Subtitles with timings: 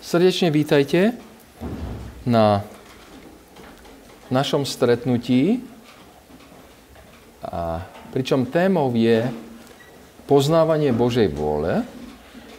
[0.00, 1.12] Srdečne vítajte
[2.24, 2.64] na
[4.32, 5.60] našom stretnutí,
[7.44, 7.84] a
[8.16, 9.28] pričom témou je
[10.24, 11.84] poznávanie Božej vôle.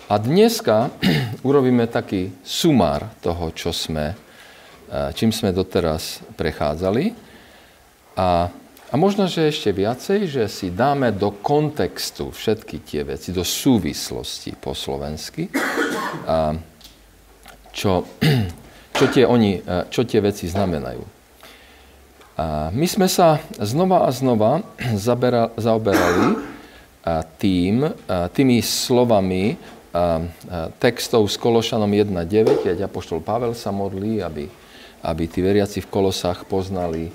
[0.05, 0.93] A dneska
[1.47, 4.13] urobíme taký sumár toho, čo sme,
[5.17, 7.09] čím sme doteraz prechádzali.
[8.21, 8.53] A,
[8.91, 14.53] a možno, že ešte viacej, že si dáme do kontextu všetky tie veci, do súvislosti
[14.61, 15.49] po slovensky.
[16.29, 16.53] A,
[17.73, 18.05] čo,
[18.97, 21.03] čo, tie, oni, e, čo tie veci znamenajú.
[22.33, 24.61] A my sme sa znova a znova
[24.95, 26.37] zabera, zaoberali e,
[27.41, 27.91] tým, e,
[28.31, 29.57] tými slovami
[30.81, 34.49] textov s Kološanom 1.9, keď apoštol Pavel sa modlí, aby,
[35.05, 37.13] aby tí veriaci v Kolosách poznali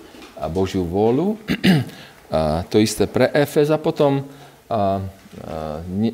[0.55, 1.35] Božiu vôľu.
[2.29, 4.21] A to isté pre Efez a potom
[4.69, 6.13] a, a, ne,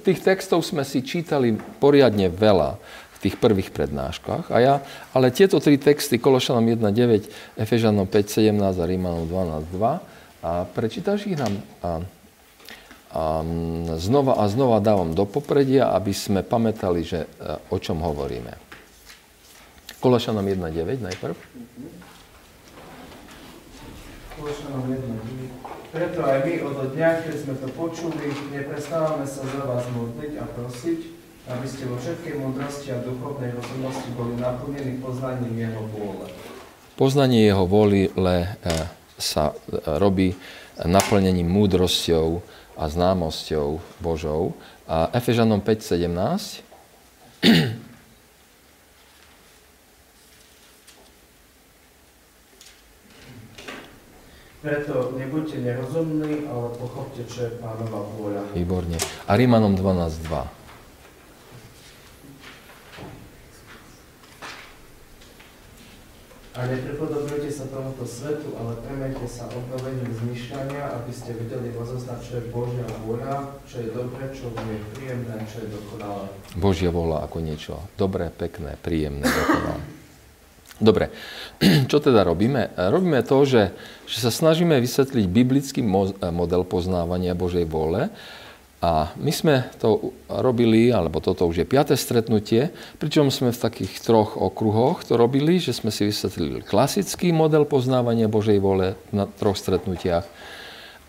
[0.00, 2.78] tých textov sme si čítali poriadne veľa
[3.24, 4.52] tých prvých prednáškach.
[4.52, 4.74] A ja,
[5.16, 11.56] ale tieto tri texty, Kološanom 1.9, Efežanom 5.17 a Rímanom 12.2, a prečítaš ich nám
[11.80, 12.04] a,
[13.16, 13.22] a
[13.96, 18.52] znova a znova dávam do popredia, aby sme pamätali, že, a, o čom hovoríme.
[20.04, 21.36] Kološanom 1.9 najprv.
[24.36, 25.74] Kološanom 1.9.
[25.96, 30.44] Preto aj my od dňa, keď sme to počuli, neprestávame sa za vás modliť a
[30.44, 31.13] prosiť,
[31.44, 36.26] aby ste vo všetkej múdrosti a duchovnej rozumnosti boli naplnení poznaním Jeho vôle.
[36.96, 38.48] Poznanie Jeho vôle eh,
[39.20, 40.32] sa eh, robí
[40.80, 42.42] naplnením múdrosťou
[42.74, 44.58] a známosťou Božou.
[44.90, 46.10] A Efežanom 5.17
[54.64, 58.48] Preto nebuďte nerozumní, ale pochopte, čo je pánova vôľa.
[58.56, 58.96] Výborne.
[59.28, 60.63] A Rímanom 12.2.
[66.64, 72.32] A neprepodobňujte sa tomuto svetu, ale premente sa obnovením zmyšľania, aby ste vedeli rozoznať, čo
[72.40, 76.24] je Božia vôľa, čo je dobré, čo je príjemné, čo je dokonalé.
[76.56, 79.84] Božia vôľa ako niečo dobré, pekné, príjemné, dokonalé.
[80.80, 81.12] Dobre,
[81.92, 82.72] čo teda robíme?
[82.80, 83.76] Robíme to, že,
[84.08, 88.08] že sa snažíme vysvetliť biblický model poznávania Božej vôle,
[88.84, 92.68] a my sme to robili, alebo toto už je piaté stretnutie,
[93.00, 98.28] pričom sme v takých troch okruhoch to robili, že sme si vysvetlili klasický model poznávania
[98.28, 100.28] Božej vole na troch stretnutiach.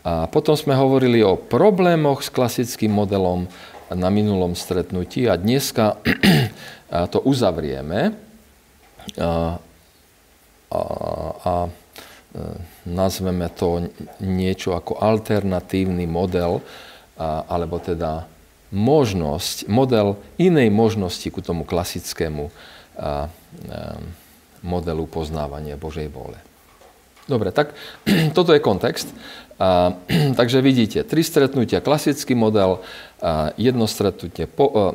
[0.08, 3.52] A potom sme hovorili o problémoch s klasickým modelom
[3.92, 6.00] na minulom stretnutí a dneska
[7.14, 8.16] to uzavrieme
[9.20, 9.60] a,
[10.72, 10.80] a,
[11.44, 11.70] a e,
[12.88, 13.92] nazveme to
[14.24, 16.64] niečo ako alternatívny model
[17.20, 18.28] alebo teda
[18.76, 22.52] možnosť, model inej možnosti ku tomu klasickému
[24.66, 26.36] modelu poznávania Božej vôle.
[27.26, 27.74] Dobre, tak
[28.38, 29.10] toto je kontext.
[30.40, 32.84] Takže vidíte, tri stretnutia, klasický model,
[33.56, 34.92] jedno stretnutie, po,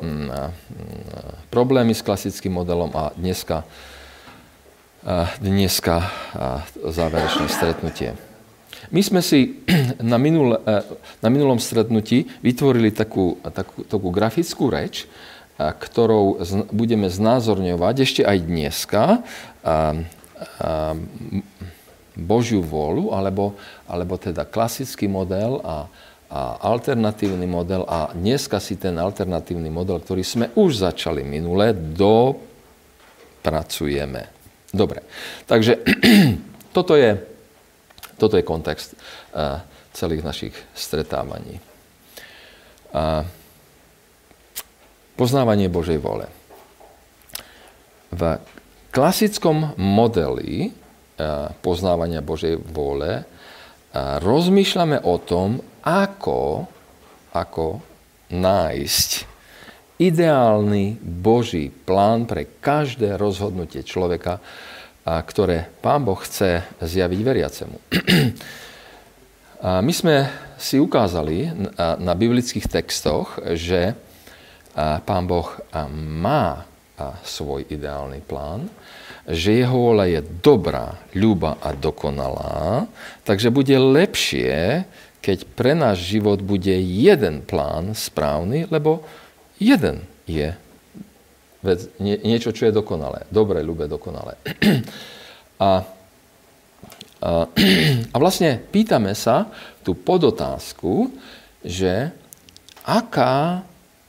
[1.49, 3.65] problémy s klasickým modelom a dneska,
[5.41, 6.05] dneska
[6.77, 8.30] záverečné stretnutie.
[8.91, 9.63] My sme si
[10.11, 10.83] na, minul, eh,
[11.23, 16.43] na minulom stretnutí vytvorili takú, takú, takú grafickú reč, eh, ktorou
[16.75, 19.23] budeme znázorňovať ešte aj dneska
[19.63, 20.03] eh,
[22.11, 23.55] Božiu vôľu, alebo,
[23.87, 25.87] alebo teda klasický model a,
[26.27, 27.87] a alternatívny model.
[27.87, 34.27] A dneska si ten alternatívny model, ktorý sme už začali minule, dopracujeme.
[34.75, 35.07] Dobre,
[35.47, 35.79] takže
[36.75, 37.30] toto je
[38.21, 39.57] toto je kontext eh,
[39.97, 41.57] celých našich stretávaní.
[42.93, 43.25] A
[45.17, 46.29] poznávanie Božej vole.
[48.13, 48.21] V
[48.93, 50.71] klasickom modeli eh,
[51.65, 53.25] poznávania Božej vole eh,
[54.21, 56.69] rozmýšľame o tom, ako,
[57.33, 57.81] ako
[58.29, 59.31] nájsť
[60.01, 64.41] ideálny Boží plán pre každé rozhodnutie človeka,
[65.01, 67.77] a ktoré Pán Boh chce zjaviť veriacemu.
[69.61, 70.25] A my sme
[70.57, 73.93] si ukázali na, biblických textoch, že
[74.77, 75.45] Pán Boh
[75.93, 76.65] má
[77.21, 78.65] svoj ideálny plán,
[79.29, 82.89] že jeho vola je dobrá, ľuba a dokonalá,
[83.21, 84.85] takže bude lepšie,
[85.21, 89.05] keď pre náš život bude jeden plán správny, lebo
[89.61, 90.57] jeden je
[91.61, 93.25] vec, nie, niečo, čo je dokonalé.
[93.29, 94.37] Dobre, ľube, dokonalé.
[95.61, 95.85] A,
[97.21, 97.45] a,
[98.09, 99.53] a vlastne pýtame sa
[99.85, 101.13] tú podotázku,
[101.61, 102.09] že
[102.81, 103.61] aká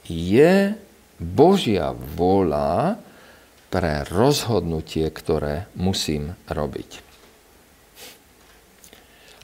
[0.09, 0.73] je
[1.21, 2.97] Božia vôľa
[3.73, 7.13] pre rozhodnutie, ktoré musím robiť.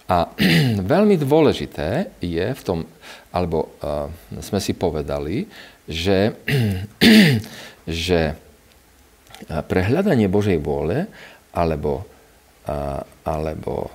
[0.09, 0.33] A
[0.97, 2.89] veľmi dôležité je v tom,
[3.29, 4.09] alebo uh,
[4.41, 5.45] sme si povedali,
[5.85, 6.37] že,
[7.89, 8.37] že
[9.49, 11.09] pre hľadanie Božej vôle
[11.57, 12.05] alebo,
[13.25, 13.89] alebo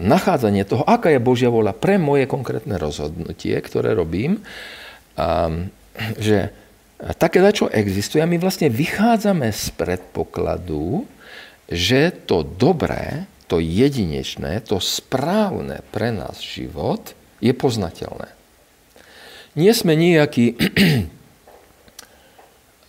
[0.00, 4.40] nachádzanie toho, aká je Božia vôľa pre moje konkrétne rozhodnutie, ktoré robím,
[6.16, 6.48] že
[7.20, 11.04] také čo existuje a my vlastne vychádzame z predpokladu,
[11.68, 17.12] že to dobré, to jedinečné, to správne pre nás život
[17.42, 18.32] je poznateľné.
[19.58, 20.54] Nie sme nejakí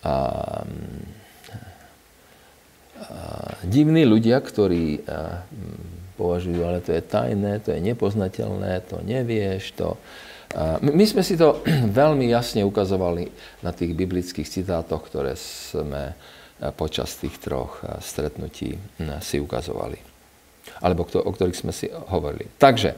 [0.01, 0.15] a, a,
[3.65, 5.45] divní ľudia, ktorí a,
[6.18, 9.98] považujú, ale to je tajné, to je nepoznateľné, to nevieš, to,
[10.83, 11.63] my sme si to
[12.01, 13.31] veľmi jasne ukazovali
[13.65, 16.13] na tých biblických citátoch, ktoré sme
[16.77, 18.77] počas tých troch stretnutí
[19.25, 19.98] si ukazovali.
[20.86, 22.45] Alebo o ktorých sme si hovorili.
[22.62, 22.94] Takže,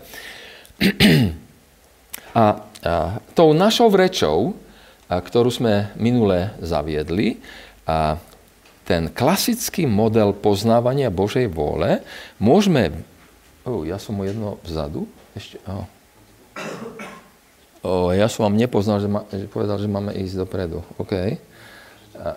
[2.35, 2.44] a,
[2.83, 2.94] a
[3.31, 4.62] tou našou vrečou, a,
[5.19, 7.42] ktorú sme minule zaviedli,
[7.83, 8.15] a
[8.83, 12.04] ten klasický model poznávania Božej vôle,
[12.39, 12.92] môžeme...
[13.63, 15.07] Oh, ja som mu jedno vzadu.
[15.36, 15.88] Ešte, oh.
[17.83, 20.83] O, ja som vám nepoznal, že, ma, že povedal, že máme ísť dopredu.
[21.00, 21.39] OK.
[22.19, 22.36] A,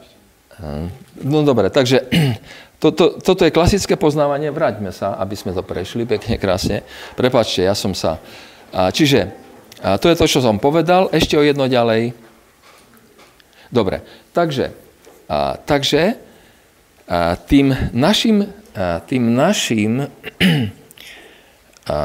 [1.22, 2.06] no dobre, takže
[2.82, 4.54] to, to, toto je klasické poznávanie.
[4.54, 6.86] Vráťme sa, aby sme to prešli pekne, krásne.
[7.18, 8.22] Prepačte, ja som sa...
[8.70, 9.34] A, čiže
[9.82, 11.12] a to je to, čo som povedal.
[11.12, 12.25] Ešte o jedno ďalej.
[13.70, 14.72] Dobre, takže,
[15.28, 16.14] a, takže
[17.06, 20.06] a, tým našim, a, tým našim
[21.86, 21.98] a,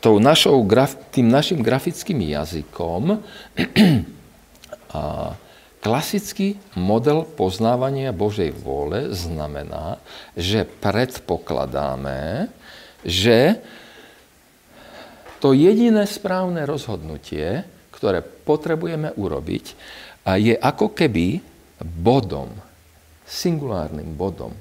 [0.00, 0.64] tou našou,
[1.12, 3.20] tým našim grafickým jazykom
[4.96, 5.36] a
[5.80, 9.96] klasický model poznávania Božej vôle znamená,
[10.36, 12.52] že predpokladáme,
[13.04, 13.60] že
[15.40, 17.64] to jediné správne rozhodnutie,
[17.96, 19.64] ktoré potrebujeme urobiť,
[20.26, 21.40] je ako keby
[21.80, 22.52] bodom,
[23.24, 24.52] singulárnym bodom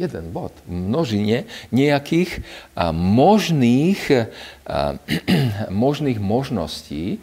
[0.00, 2.40] jeden bod v množine nejakých
[2.72, 4.96] a, možných, a,
[5.68, 7.20] možných možností,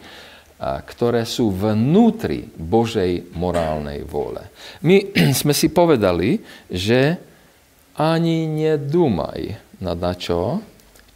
[0.62, 4.46] a, ktoré sú vnútri Božej morálnej vôle.
[4.86, 5.10] My
[5.42, 6.38] sme si povedali,
[6.70, 7.18] že
[7.98, 10.62] ani nedúmaj na dačo,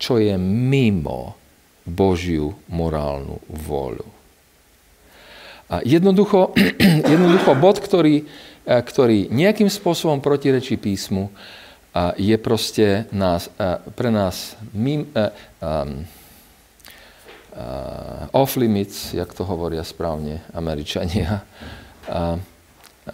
[0.03, 1.39] čo je mimo
[1.87, 4.22] Božiu morálnu vôľu.
[5.81, 6.53] Jednoducho,
[7.13, 8.29] jednoducho bod, ktorý
[8.63, 11.35] E, ktorý nejakým spôsobom protirečí písmu,
[12.15, 15.29] je proste nás, e, pre nás uh,
[15.61, 16.09] um,
[17.53, 21.45] uh, off limits, jak to hovoria správne Američania.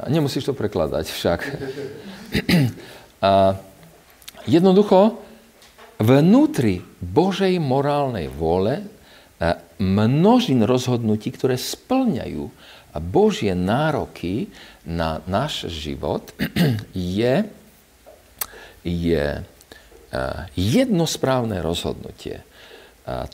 [0.07, 1.41] Nemusíš to prekladať však.
[4.47, 5.19] Jednoducho,
[5.99, 8.87] vnútri Božej morálnej vôle
[9.79, 12.51] množín rozhodnutí, ktoré splňajú
[12.99, 14.51] Božie nároky
[14.83, 16.35] na náš život
[16.93, 17.47] je,
[18.83, 22.43] je eh, jedno správne rozhodnutie.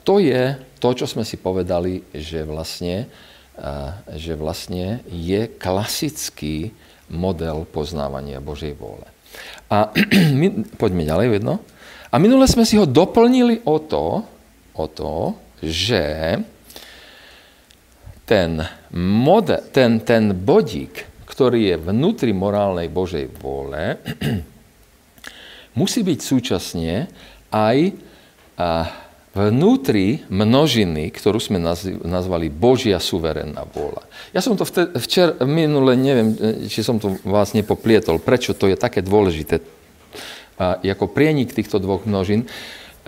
[0.07, 3.11] To je to, čo sme si povedali, že vlastne,
[3.59, 6.71] eh, že vlastne je klasický
[7.11, 9.07] model poznávania Božej vôle.
[9.67, 9.91] A
[10.39, 11.59] my, poďme ďalej jedno.
[12.07, 14.23] A minule sme si ho doplnili o to,
[14.75, 16.39] o to že
[18.25, 24.01] ten, model, ten, ten bodík, ktorý je vnútri morálnej Božej vôle,
[25.79, 27.11] musí byť súčasne
[27.53, 27.77] aj
[29.35, 31.59] vnútri množiny, ktorú sme
[32.07, 34.07] nazvali Božia suverénna vôľa.
[34.31, 34.63] Ja som to
[34.95, 36.39] včer, minule, neviem,
[36.71, 39.59] či som to vás nepoplietol, prečo to je také dôležité,
[40.55, 42.47] ako prienik týchto dvoch množín,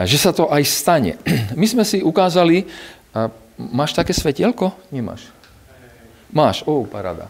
[0.05, 1.17] že sa to aj stane.
[1.59, 2.67] My sme si ukázali,
[3.57, 4.69] Máš také svetielko?
[4.93, 5.33] Nemáš.
[6.29, 7.25] Máš, ó, parada.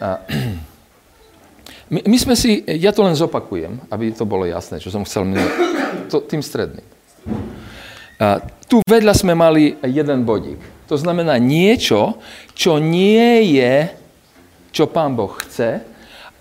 [0.00, 0.24] A,
[1.92, 5.28] my, my sme si, ja to len zopakujem, aby to bolo jasné, čo som chcel
[5.28, 5.52] minúť,
[6.08, 6.86] to, tým stredným.
[8.16, 10.88] A, tu vedľa sme mali jeden bodík.
[10.88, 12.16] To znamená niečo,
[12.56, 13.92] čo nie je,
[14.72, 15.84] čo pán Boh chce,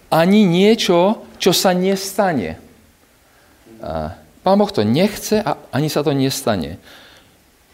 [0.07, 2.55] ani niečo, čo sa nestane.
[3.83, 6.81] A, pán Boh to nechce a ani sa to nestane.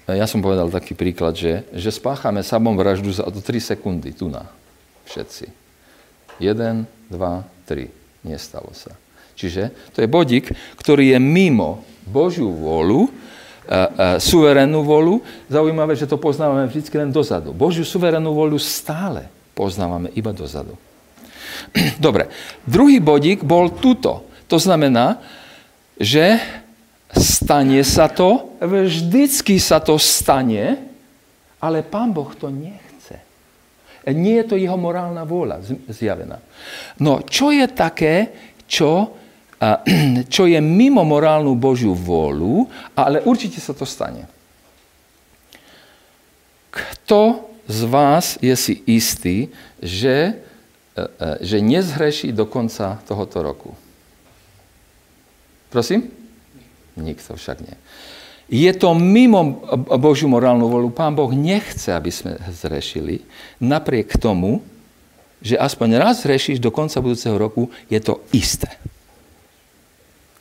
[0.07, 4.31] Ja som povedal taký príklad, že, že spáchame samom vraždu za to 3 sekundy, tu
[4.31, 4.47] na
[5.11, 5.51] všetci.
[6.39, 7.17] 1, 2,
[7.67, 8.27] 3.
[8.27, 8.95] Nestalo sa.
[9.35, 12.49] Čiže to je bodík, ktorý je mimo Božiu
[13.67, 15.19] a, suverénnu vôľu.
[15.51, 17.51] Zaujímavé, že to poznávame vždy len dozadu.
[17.51, 20.79] Božiu suverénnu vôľu stále poznávame iba dozadu.
[21.99, 22.31] Dobre,
[22.63, 24.23] druhý bodík bol tuto.
[24.47, 25.19] To znamená,
[25.97, 26.37] že
[27.13, 30.77] stane sa to, vždycky sa to stane,
[31.57, 33.17] ale Pán Boh to nechce.
[34.07, 36.39] Nie je to jeho morálna vôľa zjavená.
[37.01, 38.31] No, čo je také,
[38.69, 39.11] čo,
[40.33, 44.29] čo je mimo morálnu Božiu vôľu, ale určite sa to stane.
[46.71, 49.51] Kto z vás je si istý,
[49.81, 50.39] že,
[50.95, 53.71] e, e, že nezhreší do konca tohoto roku?
[55.69, 56.09] Prosím?
[56.97, 57.75] Nikto však nie.
[58.47, 59.59] Je to mimo
[59.99, 60.87] Božiu morálnu volu.
[60.87, 63.27] Pán Boh nechce, aby sme zrešili.
[63.59, 64.63] Napriek tomu,
[65.43, 68.71] že aspoň raz zrešíš do konca budúceho roku, je to isté.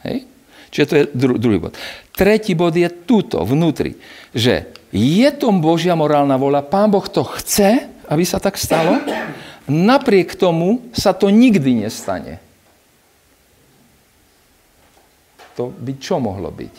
[0.06, 0.25] Hej?
[0.71, 1.75] Čiže to je dru- druhý bod.
[2.14, 3.99] Tretí bod je tuto, vnútri,
[4.30, 9.02] že je to Božia morálna vola, Pán Boh to chce, aby sa tak stalo,
[9.66, 12.38] napriek tomu sa to nikdy nestane.
[15.56, 16.75] To by čo mohlo byť?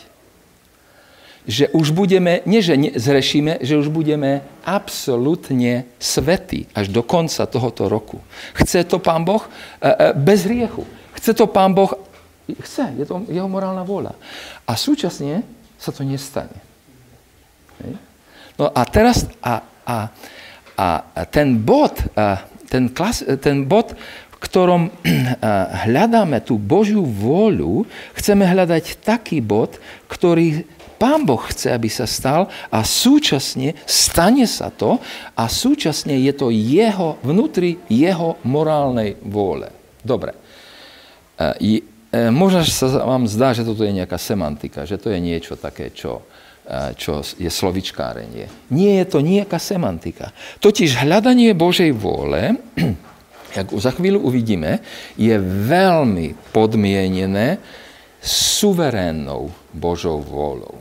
[1.48, 7.88] Že už budeme, nie že zrešíme, že už budeme absolútne svetí až do konca tohoto
[7.88, 8.20] roku.
[8.54, 9.50] Chce to Pán Boh e,
[9.88, 10.84] e, bez riechu.
[11.16, 11.90] Chce to Pán Boh,
[12.62, 14.12] chce, je to jeho morálna vôľa.
[14.68, 15.42] A súčasne
[15.80, 16.68] sa to nestane.
[18.58, 19.96] No a teraz, a, a,
[20.74, 20.86] a
[21.30, 21.94] ten bod,
[22.66, 23.94] ten, klas, ten bod
[24.38, 24.90] ktorom
[25.86, 30.64] hľadáme tú Božiu vôľu, chceme hľadať taký bod, ktorý
[30.98, 34.98] Pán Boh chce, aby sa stal a súčasne stane sa to
[35.38, 39.70] a súčasne je to jeho, vnútri jeho morálnej vôle.
[40.02, 40.34] Dobre.
[41.38, 41.54] E,
[42.34, 46.26] možno sa vám zdá, že toto je nejaká semantika, že to je niečo také, čo,
[46.66, 48.74] e, čo je slovičkárenie.
[48.74, 50.34] Nie je to nejaká semantika.
[50.58, 52.58] Totiž hľadanie Božej vôle
[53.56, 54.80] jak za chvíľu uvidíme,
[55.16, 55.34] je
[55.68, 57.60] veľmi podmienené
[58.22, 60.76] suverénnou Božou vôľou.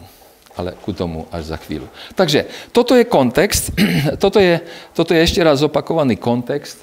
[0.58, 1.86] Ale ku tomu až za chvíľu.
[2.18, 3.70] Takže toto je kontext,
[4.24, 4.58] toto je,
[4.98, 6.82] toto je ešte raz opakovaný kontext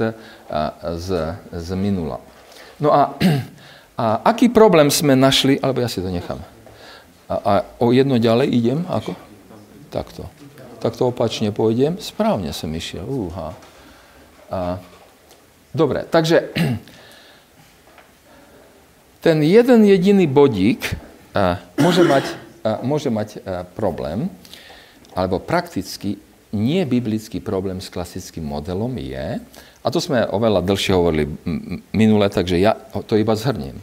[0.95, 1.09] z,
[1.51, 2.23] z minula.
[2.79, 3.19] No a,
[4.03, 6.39] a aký problém sme našli, alebo ja si to nechám.
[7.27, 9.19] A, a o jedno ďalej idem, ako?
[9.91, 10.31] Takto.
[10.79, 11.97] Takto opačne pôjdem.
[11.99, 13.03] Správne som išiel.
[13.09, 13.57] Uha.
[14.53, 14.79] A,
[15.75, 16.55] Dobre, takže
[19.19, 20.95] ten jeden jediný bodík
[21.83, 22.25] môže mať,
[22.87, 23.43] môže mať
[23.75, 24.31] problém,
[25.19, 26.23] alebo prakticky
[26.55, 29.43] nie biblický problém s klasickým modelom je,
[29.83, 31.27] a to sme oveľa dlhšie hovorili
[31.91, 33.83] minule, takže ja to iba zhrniem,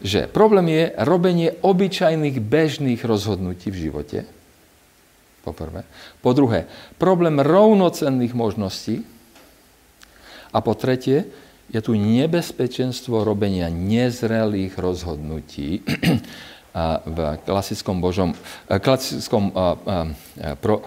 [0.00, 4.24] že problém je robenie obyčajných bežných rozhodnutí v živote,
[5.44, 5.84] po prvé.
[6.24, 6.64] Po druhé,
[6.96, 9.04] problém rovnocenných možností,
[10.52, 11.28] a po tretie,
[11.68, 15.84] je tu nebezpečenstvo robenia nezrelých rozhodnutí
[17.14, 18.32] v klasickom, božom,
[18.68, 19.52] klasickom
[20.60, 20.84] pro,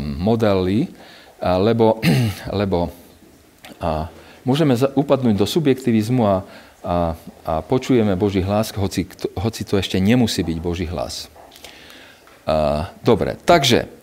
[0.00, 0.92] modeli,
[1.40, 2.00] lebo,
[2.60, 2.92] lebo
[4.44, 6.36] môžeme upadnúť do subjektivizmu a, a,
[7.44, 11.32] a počujeme Boží hlas, hoci, hoci to ešte nemusí byť Boží hlas.
[13.04, 13.99] Dobre, takže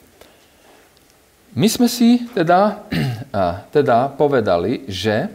[1.57, 2.85] my sme si teda,
[3.75, 5.25] teda povedali, že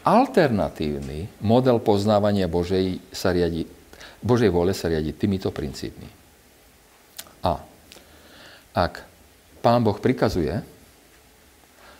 [0.00, 3.68] alternatívny model poznávania Božej, sa riadi,
[4.24, 6.08] Božej vôle sa riadi týmito princípmi.
[7.44, 7.60] A
[8.72, 9.04] ak
[9.60, 10.64] Pán Boh prikazuje,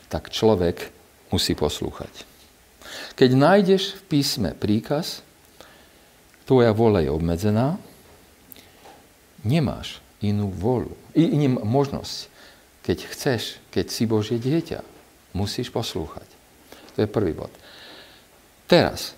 [0.09, 0.89] tak človek
[1.29, 2.25] musí poslúchať.
[3.21, 5.21] Keď nájdeš v písme príkaz,
[6.49, 7.77] tvoja vôľa je obmedzená,
[9.45, 12.38] nemáš inú vôľu, inú možnosť
[12.89, 14.81] keď chceš, keď si Božie dieťa,
[15.37, 16.25] musíš poslúchať.
[16.97, 17.53] To je prvý bod.
[18.65, 19.13] Teraz.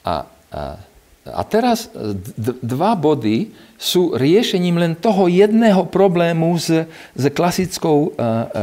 [0.00, 0.80] A, a,
[1.28, 8.16] a teraz d- dva body sú riešením len toho jedného problému s, s, klasickou,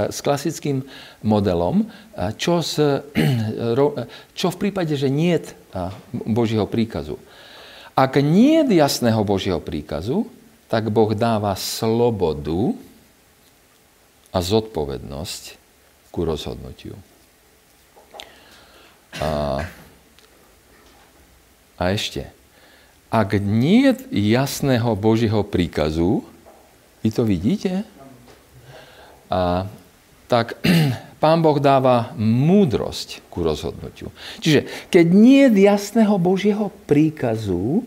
[0.10, 0.81] s klasickým
[1.21, 1.86] modelom,
[2.41, 2.81] čo, s,
[4.39, 5.53] čo v prípade, že nie je
[6.25, 7.21] Božieho príkazu.
[7.93, 10.25] Ak nie je jasného Božieho príkazu,
[10.65, 12.74] tak Boh dáva slobodu,
[14.31, 15.43] a zodpovednosť
[16.11, 16.95] ku rozhodnutiu.
[19.19, 19.63] A,
[21.75, 22.31] a ešte,
[23.11, 23.95] ak nie je
[24.31, 26.23] jasného Božieho príkazu,
[27.03, 27.83] vy to vidíte,
[29.27, 29.67] a,
[30.31, 30.55] tak
[31.21, 34.09] Pán Boh dáva múdrosť ku rozhodnutiu.
[34.41, 37.85] Čiže keď nie je jasného Božieho príkazu,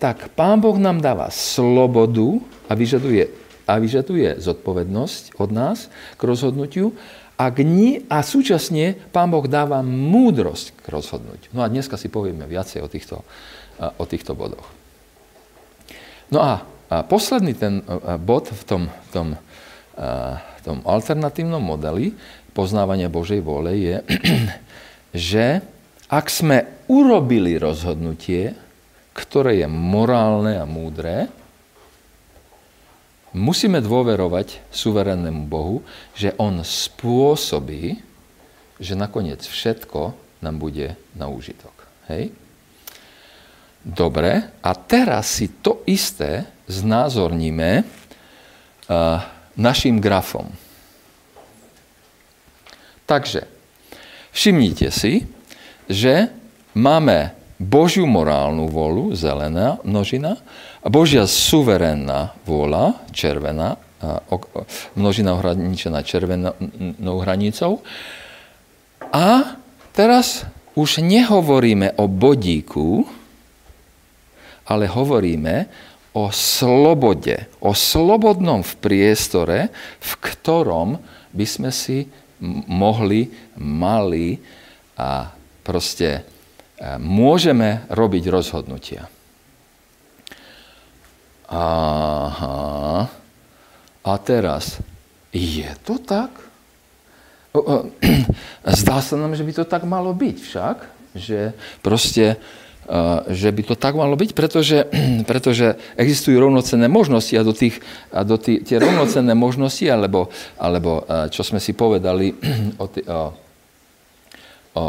[0.00, 6.94] tak Pán Boh nám dáva slobodu a vyžaduje a vyžaduje zodpovednosť od nás k rozhodnutiu.
[7.40, 11.50] a, gni, a súčasne Pán Boh dáva múdrosť k rozhodnúť.
[11.50, 13.16] No a dneska si povieme viacej o týchto,
[13.78, 14.68] o týchto bodoch.
[16.30, 16.62] No a,
[17.08, 17.80] posledný ten
[18.20, 19.34] bod v tom, tom,
[20.62, 22.14] tom alternatívnom modeli
[22.52, 23.96] poznávania Božej vôle je,
[25.32, 25.46] že
[26.12, 28.52] ak sme urobili rozhodnutie,
[29.16, 31.32] ktoré je morálne a múdre,
[33.32, 35.80] musíme dôverovať suverénnemu Bohu,
[36.12, 38.00] že On spôsobí,
[38.80, 41.72] že nakoniec všetko nám bude na úžitok.
[42.12, 42.34] Hej?
[43.82, 47.84] Dobre, a teraz si to isté znázorníme uh,
[49.58, 50.46] našim grafom.
[53.02, 53.44] Takže,
[54.30, 55.26] všimnite si,
[55.90, 56.30] že
[56.78, 60.38] máme Božiu morálnu volu, zelená množina,
[60.82, 63.78] a Božia suverénna vôľa, červená,
[64.98, 67.86] množina ohraničená červenou hranicou.
[69.14, 69.58] A
[69.94, 70.42] teraz
[70.74, 73.06] už nehovoríme o bodíku,
[74.66, 75.70] ale hovoríme
[76.18, 79.58] o slobode, o slobodnom v priestore,
[80.02, 80.98] v ktorom
[81.32, 82.10] by sme si
[82.68, 84.36] mohli, mali
[84.98, 85.30] a
[85.62, 86.20] proste e,
[86.98, 89.06] môžeme robiť rozhodnutia.
[91.52, 93.12] Aha.
[94.02, 94.80] A teraz,
[95.36, 96.32] je to tak?
[98.80, 100.76] Zdá sa nám, že by to tak malo byť však,
[101.12, 101.52] že
[101.84, 102.40] proste
[102.88, 102.96] e,
[103.28, 104.88] že by to tak malo byť, pretože,
[105.30, 111.04] pretože existujú rovnocenné možnosti a do, tých, a do tých, tie rovnocenné možnosti, alebo, alebo
[111.04, 112.32] e, čo sme si povedali
[112.82, 113.20] o, o,
[114.72, 114.86] o,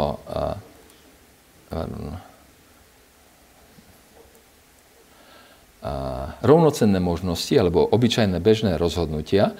[6.40, 9.52] rovnocenné možnosti alebo obyčajné bežné rozhodnutia.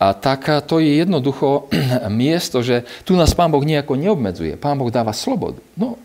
[0.00, 1.72] A tak to je jednoducho
[2.12, 4.60] miesto, že tu nás Pán Boh nejako neobmedzuje.
[4.60, 5.60] Pán Boh dáva slobodu.
[5.76, 5.96] No,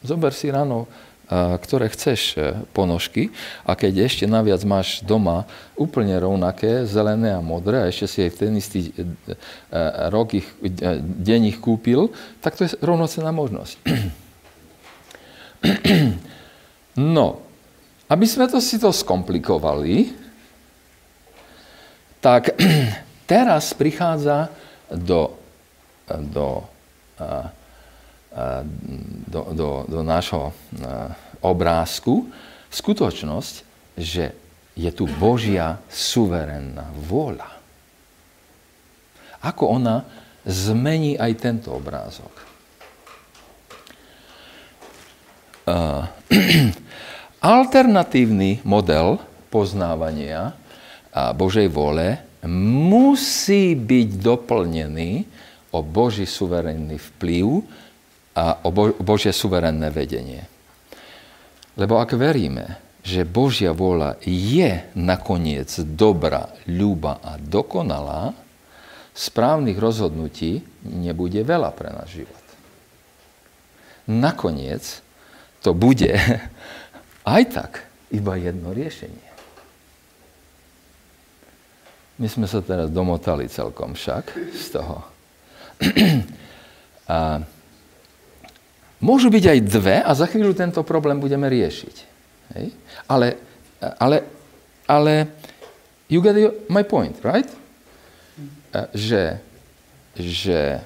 [0.00, 0.88] zober si ráno,
[1.30, 3.30] ktoré chceš e, ponožky
[3.62, 5.46] a keď ešte naviac máš doma
[5.78, 9.06] úplne rovnaké, zelené a modré a ešte si aj v ten istý e,
[9.70, 9.80] e,
[10.10, 10.46] rok ich,
[11.22, 12.10] deň ich kúpil,
[12.42, 13.74] tak to je rovnocenná možnosť.
[17.00, 17.40] No,
[18.10, 20.10] aby sme to si to skomplikovali,
[22.18, 22.58] tak
[23.30, 24.50] teraz prichádza
[24.90, 25.38] do,
[26.10, 26.66] do,
[29.30, 30.50] do, do, do nášho
[31.38, 32.26] obrázku
[32.74, 33.54] skutočnosť,
[33.94, 34.34] že
[34.74, 37.50] je tu Božia suverénna vôľa.
[39.40, 40.04] Ako ona
[40.44, 42.32] zmení aj tento obrázok.
[45.70, 46.08] Uh,
[47.40, 49.16] Alternatívny model
[49.48, 50.52] poznávania
[51.08, 55.24] a Božej vôle musí byť doplnený
[55.72, 57.64] o Boží suverénny vplyv
[58.36, 58.68] a o
[59.00, 60.44] Božie suverénne vedenie.
[61.80, 68.36] Lebo ak veríme, že Božia vôľa je nakoniec dobrá, ľúba a dokonalá,
[69.16, 72.44] správnych rozhodnutí nebude veľa pre náš život.
[74.04, 75.00] Nakoniec
[75.64, 76.12] to bude
[77.30, 77.72] aj tak
[78.10, 79.30] iba jedno riešenie.
[82.20, 85.00] My sme sa teraz domotali celkom však z toho.
[87.08, 87.40] a
[89.00, 91.96] môžu byť aj dve a za chvíľu tento problém budeme riešiť.
[92.58, 92.76] Hej?
[93.08, 93.40] Ale,
[93.96, 94.16] ale,
[94.84, 95.14] ale
[96.12, 96.36] you get
[96.68, 97.48] my point, right?
[98.92, 99.40] Že,
[100.18, 100.84] že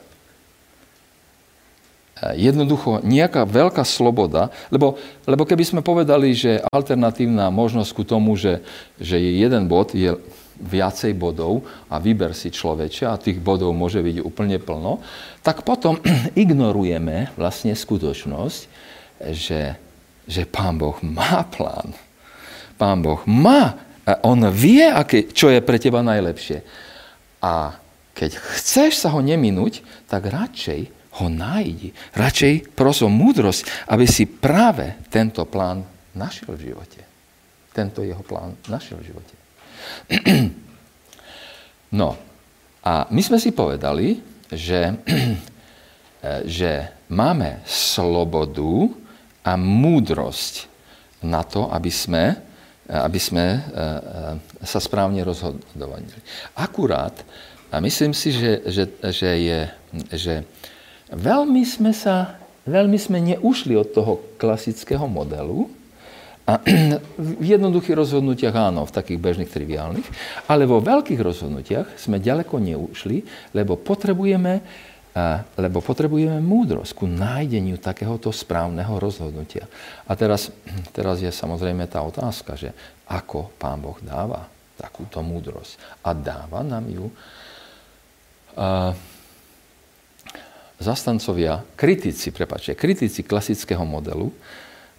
[2.33, 4.97] jednoducho nejaká veľká sloboda, lebo,
[5.29, 8.65] lebo keby sme povedali, že alternatívna možnosť ku tomu, že,
[8.97, 10.17] že je jeden bod, je
[10.55, 15.03] viacej bodov a vyber si človeča a tých bodov môže byť úplne plno,
[15.43, 15.99] tak potom
[16.39, 18.61] ignorujeme vlastne skutočnosť,
[19.35, 19.75] že,
[20.31, 21.93] že Pán Boh má plán.
[22.79, 23.75] Pán Boh má,
[24.23, 26.63] on vie, aké, čo je pre teba najlepšie.
[27.43, 27.77] A
[28.15, 31.95] keď chceš sa ho neminúť, tak radšej ho nájdi.
[32.15, 37.01] Radšej prosom múdrosť, aby si práve tento plán našiel v živote.
[37.75, 39.35] Tento jeho plán našiel v živote.
[41.95, 42.19] No
[42.83, 44.19] a my sme si povedali,
[44.51, 44.99] že,
[46.59, 48.91] že máme slobodu
[49.47, 50.67] a múdrosť
[51.23, 52.35] na to, aby sme,
[52.91, 56.03] aby sme e, e, sa správne rozhodovali.
[56.59, 57.15] Akurát,
[57.71, 59.61] a myslím si, že, že, že, je,
[60.13, 60.35] že
[61.13, 65.69] Veľmi sme sa, veľmi sme neušli od toho klasického modelu,
[66.45, 66.61] a
[67.41, 70.09] v jednoduchých rozhodnutiach áno, v takých bežných, triviálnych,
[70.45, 73.25] ale vo veľkých rozhodnutiach sme ďaleko neušli,
[73.57, 74.61] lebo potrebujeme
[75.55, 79.71] lebo potrebujeme múdrosť ku nájdeniu takéhoto správneho rozhodnutia.
[80.11, 80.51] A teraz,
[80.97, 82.75] teraz je samozrejme tá otázka, že
[83.07, 86.03] ako Pán Boh dáva takúto múdrosť.
[86.03, 88.91] A dáva nám ju uh,
[90.85, 94.29] zastancovia, kritici, prepáčte, kritici klasického modelu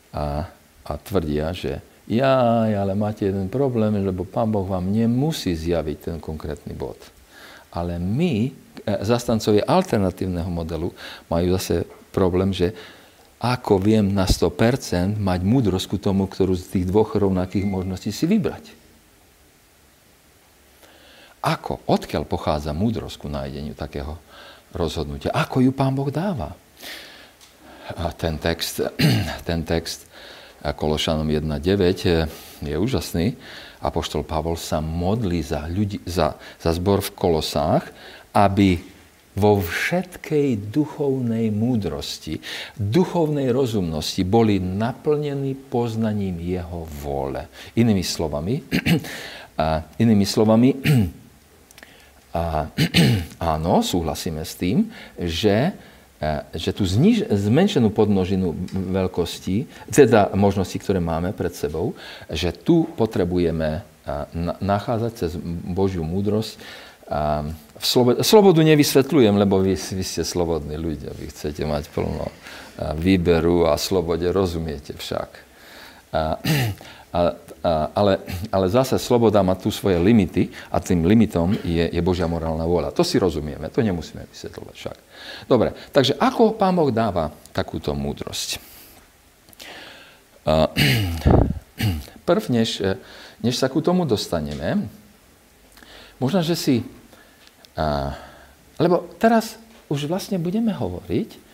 [0.09, 0.49] a,
[0.81, 6.17] a tvrdia, že ja, ale máte jeden problém, lebo Pán Boh vám nemusí zjaviť ten
[6.21, 6.97] konkrétny bod.
[7.73, 10.93] Ale my, E, zastancovia alternatívneho modelu
[11.25, 12.75] majú zase problém, že
[13.39, 18.25] ako viem na 100% mať múdrosť ku tomu, ktorú z tých dvoch rovnakých možností si
[18.29, 18.73] vybrať.
[21.45, 24.17] Ako, odkiaľ pochádza múdrosť ku nájdeniu takého
[24.75, 25.31] rozhodnutia?
[25.31, 26.53] Ako ju Pán Boh dáva?
[27.95, 28.83] A ten text,
[29.49, 30.05] ten text
[30.73, 33.37] Kološanom 1.9 je, úžasný.
[33.85, 37.85] Apoštol Pavol sa modlí za, ľudí, za, za zbor v Kolosách,
[38.33, 38.81] aby
[39.35, 42.39] vo všetkej duchovnej múdrosti,
[42.79, 47.45] duchovnej rozumnosti boli naplnení poznaním jeho vôle.
[47.77, 48.63] Inými slovami,
[49.61, 50.69] a inými slovami,
[52.35, 52.67] a,
[53.55, 55.71] áno, súhlasíme s tým, že,
[56.51, 61.95] že tú zniž, zmenšenú podnožinu veľkosti, teda možnosti, ktoré máme pred sebou,
[62.27, 63.87] že tu potrebujeme
[64.59, 65.31] nachádzať cez
[65.65, 66.59] Božiu múdrosť
[67.05, 67.45] a
[67.77, 72.33] slobodu, slobodu nevysvetľujem, lebo vy, vy ste slobodní ľudia, vy chcete mať plno
[72.97, 75.29] výberu a slobode, rozumiete však.
[76.11, 76.41] A,
[77.17, 77.19] a,
[77.65, 78.21] ale,
[78.53, 82.93] ale zase sloboda má tu svoje limity a tým limitom je, je Božia morálna vôľa.
[82.93, 84.97] To si rozumieme, to nemusíme vysvetľovať však.
[85.49, 88.61] Dobre, takže ako Pán Boh dáva takúto múdrosť?
[92.29, 92.85] Prv, než,
[93.41, 94.85] než sa ku tomu dostaneme,
[96.19, 96.75] Možno, že si...
[98.79, 99.59] Lebo teraz
[99.91, 101.44] už vlastne budeme hovoriť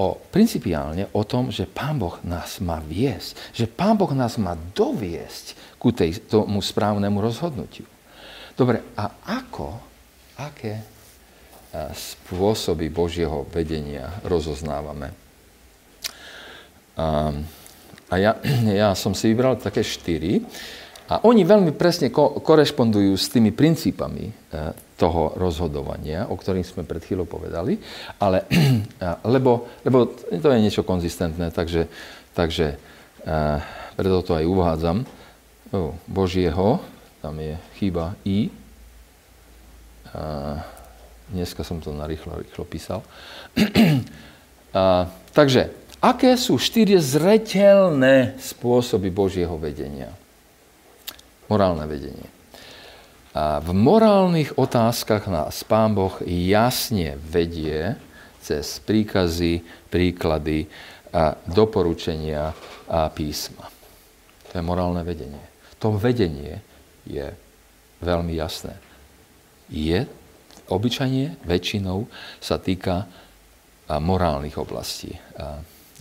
[0.00, 3.36] o, principiálne o tom, že Pán Boh nás má viesť.
[3.52, 7.84] Že Pán Boh nás má doviesť ku tej, tomu správnemu rozhodnutiu.
[8.56, 9.76] Dobre, a ako,
[10.40, 10.80] aké
[11.92, 15.12] spôsoby Božieho vedenia rozoznávame?
[16.96, 17.30] A,
[18.08, 18.32] a ja,
[18.88, 20.42] ja som si vybral také štyri.
[21.10, 24.32] A oni veľmi presne ko- korešpondujú s tými princípami e,
[25.00, 27.80] toho rozhodovania, o ktorých sme pred chvíľou povedali,
[28.20, 28.44] ale,
[29.34, 31.88] lebo, lebo to je niečo konzistentné, takže,
[32.36, 32.76] takže
[33.96, 35.08] preto to aj uvádzam.
[36.04, 36.84] Božieho,
[37.24, 38.52] tam je chyba I.
[41.32, 43.00] Dneska som to narýchlo rýchlo písal.
[45.38, 45.70] Takže,
[46.02, 50.10] aké sú štyri zretelné spôsoby Božieho vedenia?
[51.50, 52.39] morálne vedenie.
[53.30, 57.94] A v morálnych otázkach nás Pán Boh jasne vedie
[58.42, 60.66] cez príkazy, príklady
[61.14, 62.50] a doporučenia
[62.90, 63.70] a písma.
[64.50, 65.46] To je morálne vedenie.
[65.78, 66.58] To vedenie
[67.06, 67.30] je
[68.02, 68.74] veľmi jasné.
[69.70, 70.10] Je
[70.66, 72.10] obyčajne väčšinou
[72.42, 73.06] sa týka
[73.86, 75.14] morálnych oblastí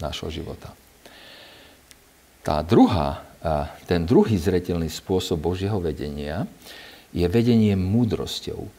[0.01, 0.73] nášho života.
[2.41, 3.21] Tá druhá
[3.85, 6.43] ten druhý zretelný spôsob Božieho vedenia
[7.13, 8.69] je vedenie múdrosťou.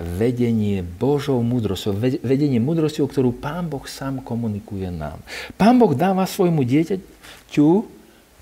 [0.00, 1.92] Vedenie Božou múdrosťou.
[2.24, 5.20] Vedenie múdrosťou, ktorú Pán Boh sám komunikuje nám.
[5.58, 7.70] Pán Boh dáva svojmu dieťaťu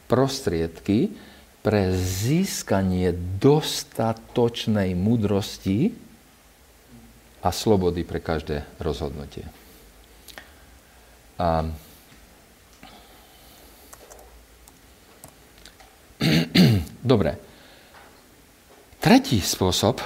[0.06, 1.12] prostriedky
[1.64, 5.92] pre získanie dostatočnej múdrosti
[7.42, 9.48] a slobody pre každé rozhodnutie.
[11.38, 11.66] A
[17.02, 17.47] Dobre.
[19.08, 20.04] Tretí spôsob,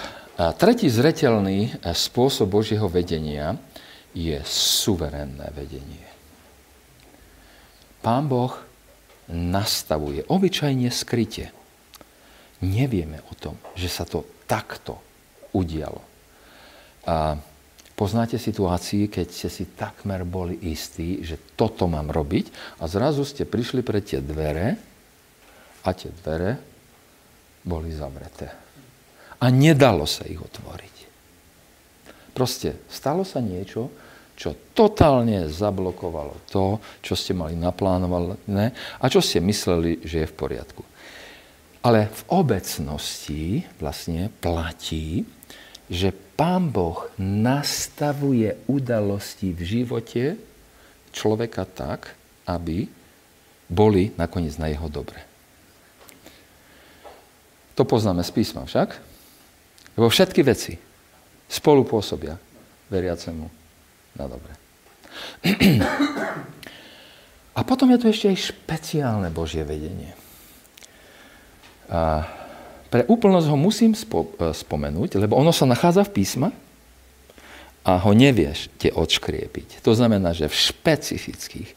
[0.62, 3.58] tretí zretelný spôsob Božieho vedenia
[4.14, 6.06] je suverénne vedenie.
[7.98, 8.54] Pán Boh
[9.26, 11.50] nastavuje obyčajne skryte.
[12.62, 15.02] Nevieme o tom, že sa to takto
[15.50, 15.98] udialo.
[17.02, 17.34] A
[17.98, 23.50] poznáte situácii, keď ste si takmer boli istí, že toto mám robiť a zrazu ste
[23.50, 24.78] prišli pre tie dvere
[25.82, 26.54] a tie dvere
[27.66, 28.61] boli zavreté.
[29.42, 30.96] A nedalo sa ich otvoriť.
[32.32, 33.90] Proste stalo sa niečo,
[34.38, 40.38] čo totálne zablokovalo to, čo ste mali naplánované a čo ste mysleli, že je v
[40.38, 40.82] poriadku.
[41.82, 45.26] Ale v obecnosti vlastne platí,
[45.90, 50.24] že Pán Boh nastavuje udalosti v živote
[51.12, 52.16] človeka tak,
[52.48, 52.88] aby
[53.68, 55.20] boli nakoniec na jeho dobre.
[57.76, 59.11] To poznáme z písma však.
[59.96, 60.76] Lebo všetky veci
[61.48, 62.36] spolu pôsobia
[62.88, 63.46] veriacemu
[64.16, 64.52] na dobre.
[67.52, 70.16] A potom je tu ešte aj špeciálne Božie vedenie.
[71.92, 72.24] A
[72.88, 76.48] pre úplnosť ho musím spo, e, spomenúť, lebo ono sa nachádza v písma
[77.84, 79.84] a ho nevieš te odškriepiť.
[79.84, 81.76] To znamená, že v špecifických,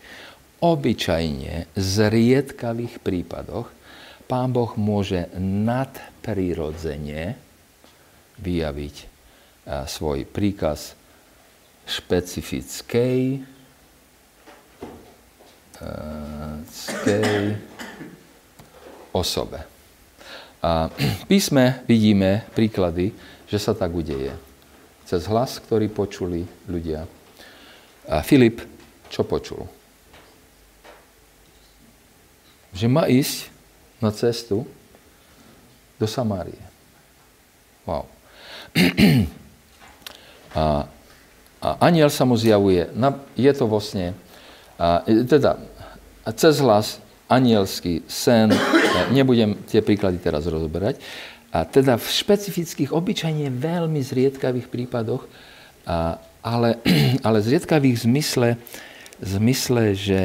[0.64, 3.68] obyčajne zriedkavých prípadoch
[4.26, 7.38] Pán Boh môže nadprirodzene
[8.40, 9.06] vyjaviť e,
[9.88, 10.98] svoj príkaz
[11.86, 13.54] špecifickej
[16.72, 17.56] skej
[19.14, 19.60] osobe.
[20.64, 20.90] A
[21.30, 23.14] písme vidíme príklady,
[23.46, 24.34] že sa tak udeje.
[25.06, 27.06] Cez hlas, ktorý počuli ľudia.
[28.10, 28.66] A Filip,
[29.14, 29.70] čo počul?
[32.74, 33.54] Že má ísť
[34.02, 34.66] na cestu
[36.02, 36.60] do Samárie.
[37.86, 38.10] Wow.
[40.56, 40.88] A,
[41.60, 42.88] a aniel sa mu zjavuje.
[43.36, 44.16] Je to vlastne
[44.80, 45.60] a, teda
[46.40, 48.54] cez hlas, anielský sen,
[49.12, 51.02] nebudem tie príklady teraz rozoberať,
[51.56, 55.24] a teda v špecifických, obyčajne veľmi zriedkavých prípadoch,
[55.88, 56.84] a, ale,
[57.28, 58.60] ale zriedkavých zmysle,
[59.24, 60.22] zmysle že,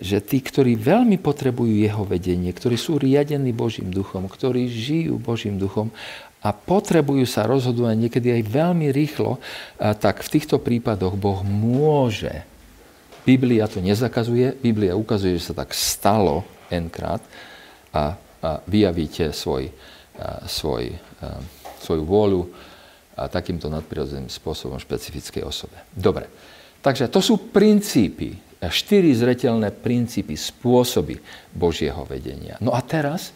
[0.00, 5.60] že tí, ktorí veľmi potrebujú jeho vedenie, ktorí sú riadení Božím duchom, ktorí žijú Božím
[5.60, 5.92] duchom
[6.46, 9.42] a potrebujú sa rozhodovať niekedy aj veľmi rýchlo,
[9.82, 12.46] tak v týchto prípadoch Boh môže
[13.26, 17.18] Biblia to nezakazuje, Biblia ukazuje, že sa tak stalo enkrát
[17.90, 19.74] a, a vyjavíte svoj,
[20.14, 21.42] a, svoj, a,
[21.82, 22.42] svoju vôľu
[23.18, 25.74] a takýmto nadprirodzeným spôsobom špecifickej osobe.
[25.90, 26.30] Dobre,
[26.78, 31.18] takže to sú princípy, štyri zretelné princípy, spôsoby
[31.50, 32.54] Božieho vedenia.
[32.62, 33.34] No a teraz,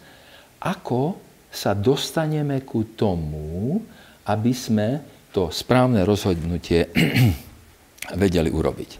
[0.63, 1.19] ako
[1.51, 3.83] sa dostaneme ku tomu,
[4.23, 5.03] aby sme
[5.35, 6.87] to správne rozhodnutie
[8.21, 8.91] vedeli urobiť.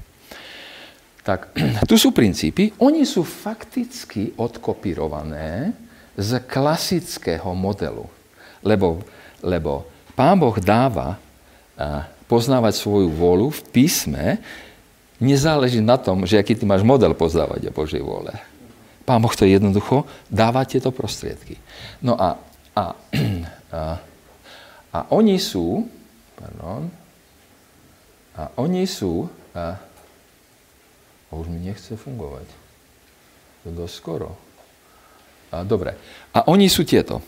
[1.23, 1.55] Tak
[1.89, 5.71] tu sú princípy, oni sú fakticky odkopírované
[6.19, 8.05] z klasického modelu.
[8.61, 9.01] Lebo,
[9.41, 11.17] lebo Pán Boh dáva
[12.29, 14.25] poznávať svoju vôľu v písme,
[15.17, 18.31] nezáleží na tom, že aký ty máš model poznávať o Božej vôle.
[19.01, 21.57] Pán Boh to jednoducho dáva tieto prostriedky.
[22.05, 22.37] No a,
[22.77, 22.95] a,
[23.75, 23.81] a,
[24.91, 25.89] a oni sú,
[26.37, 26.91] pardon,
[28.37, 29.75] a oni sú, a,
[31.27, 32.47] a už mi nechce fungovať.
[33.63, 34.29] To dosť skoro.
[35.51, 35.97] A, dobre.
[36.31, 37.19] A oni sú tieto.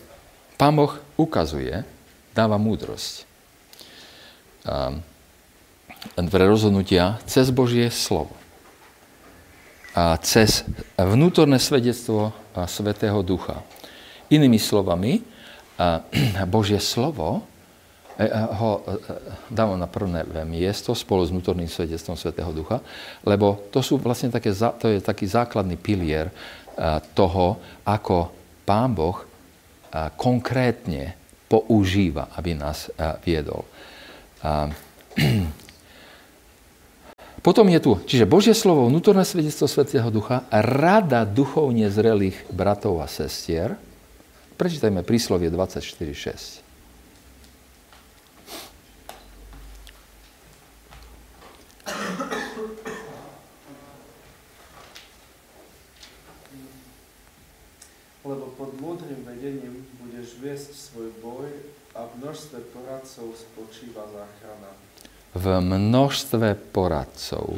[0.56, 1.84] Pán Boh ukazuje,
[2.32, 3.28] dáva múdrosť.
[4.64, 4.98] A,
[6.16, 8.36] pre rozhodnutia cez Božie slovo.
[10.26, 10.66] Cez
[10.98, 12.34] vnútorné svedectvo
[12.66, 13.62] Svetého Ducha.
[14.34, 15.22] Inými slovami,
[16.50, 17.46] Božie slovo
[18.14, 18.94] E, ho e,
[19.50, 22.78] dávam na prvé miesto spolu s vnútorným svedectvom Svetého Ducha,
[23.26, 26.34] lebo to, sú vlastne také, to je taký základný pilier e,
[27.18, 28.30] toho, ako
[28.64, 29.18] Pán Boh
[30.18, 31.14] konkrétne
[31.46, 32.90] používa, aby nás
[33.22, 33.62] viedol.
[37.44, 43.08] Potom je tu, čiže Božie slovo, vnútorné svedectvo Svetého Ducha, rada duchovne zrelých bratov a
[43.12, 43.76] sestier.
[44.56, 46.64] Prečítajme príslovie 24.6.
[58.24, 61.52] Lebo pod múdrym vedením budeš viesť svoj boj
[61.92, 64.83] a v množstve poradcov spočíva záchrana.
[65.34, 67.58] V množstve poradcov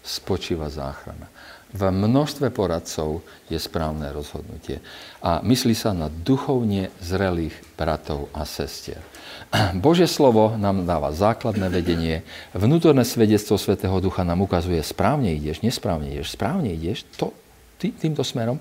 [0.00, 1.28] spočíva záchrana.
[1.68, 3.20] V množstve poradcov
[3.52, 4.80] je správne rozhodnutie.
[5.20, 9.04] A myslí sa na duchovne zrelých bratov a sestier.
[9.76, 12.24] Božie slovo nám dáva základné vedenie,
[12.56, 17.36] vnútorné svedectvo Svetého Ducha nám ukazuje, správne ideš, nesprávne ideš, správne ideš, to,
[17.76, 18.56] tý, týmto smerom.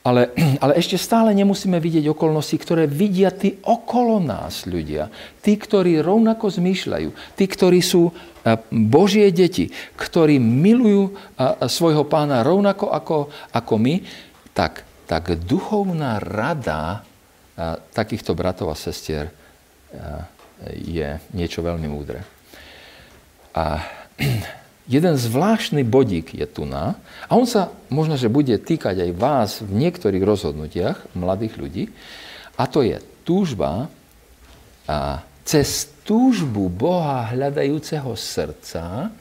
[0.00, 0.32] Ale,
[0.64, 5.12] ale ešte stále nemusíme vidieť okolnosti, ktoré vidia tí okolo nás ľudia.
[5.44, 7.36] Tí, ktorí rovnako zmýšľajú.
[7.36, 13.16] Tí, ktorí sú eh, Božie deti, ktorí milujú eh, svojho pána rovnako ako,
[13.52, 13.94] ako my,
[14.56, 17.00] tak, tak duchovná rada
[17.56, 19.32] eh, takýchto bratov a sestier
[20.70, 22.22] je niečo veľmi múdre.
[23.58, 23.82] A
[24.90, 26.98] jeden zvláštny bodík je tu na,
[27.30, 31.84] a on sa možno, že bude týkať aj vás v niektorých rozhodnutiach mladých ľudí,
[32.58, 33.88] a to je túžba
[34.90, 39.14] a cez túžbu Boha hľadajúceho srdca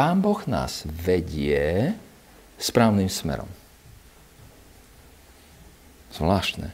[0.00, 1.92] Pán Boh nás vedie
[2.56, 3.48] správnym smerom.
[6.14, 6.72] Zvláštne.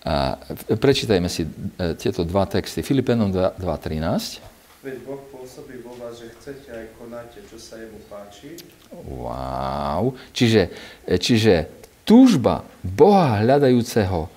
[0.00, 0.40] A
[0.80, 1.48] prečítajme si e,
[2.00, 2.80] tieto dva texty.
[2.80, 4.40] Filipenom 2.13.
[4.80, 8.60] Veď Boh pôsobí vo vás, že chcete aj konáte, čo sa jemu páči.
[8.92, 10.12] Wow.
[10.36, 10.68] Čiže,
[11.16, 11.64] čiže
[12.04, 14.28] túžba Boha hľadajúceho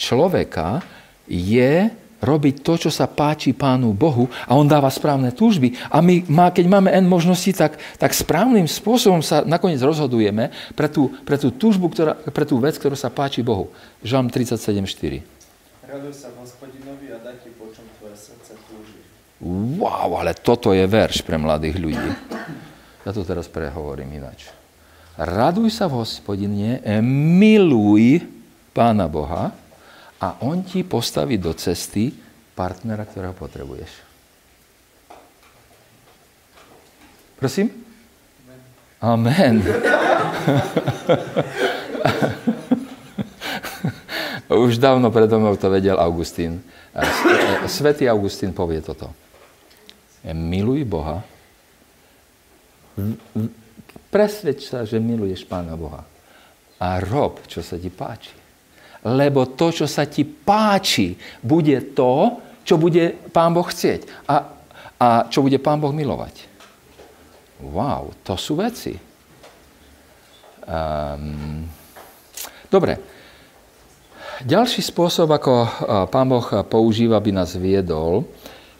[0.00, 0.80] človeka
[1.28, 1.92] je
[2.24, 5.76] robiť to, čo sa páči Pánu Bohu a On dáva správne túžby.
[5.92, 11.12] A my, keď máme N možností, tak, tak správnym spôsobom sa nakoniec rozhodujeme pre tú,
[11.28, 13.72] pre tú túžbu, ktorá, pre tú vec, ktorá sa páči Bohu.
[14.04, 15.20] Žalm 37.4.
[15.84, 19.00] Raduj sa hospodinovi a daj ti počom tvoje srdce túži.
[19.40, 22.10] Wow, ale toto je verš pre mladých ľudí.
[23.08, 24.52] Ja to teraz prehovorím ináč.
[25.16, 26.84] Raduj sa v hospodine,
[27.40, 28.20] miluj
[28.76, 29.56] Pána Boha
[30.20, 32.12] a on ti postaví do cesty
[32.52, 33.88] partnera, ktorého potrebuješ.
[37.40, 37.72] Prosím?
[39.00, 39.64] Amen.
[44.68, 46.60] Už dávno predo mnou to vedel Augustín.
[47.64, 49.08] Svetý Augustín povie toto.
[50.24, 51.24] Miluj Boha.
[54.12, 56.04] Presvedč sa, že miluješ Pána Boha.
[56.80, 58.40] A rob, čo sa ti páči
[59.04, 64.36] lebo to, čo sa ti páči, bude to, čo bude Pán Boh chcieť a,
[65.00, 66.48] a čo bude Pán Boh milovať.
[67.64, 68.96] Wow, to sú veci.
[70.64, 71.64] Um,
[72.68, 73.00] dobre.
[74.40, 75.52] Ďalší spôsob, ako
[76.08, 78.24] Pán Boh používa, aby nás viedol,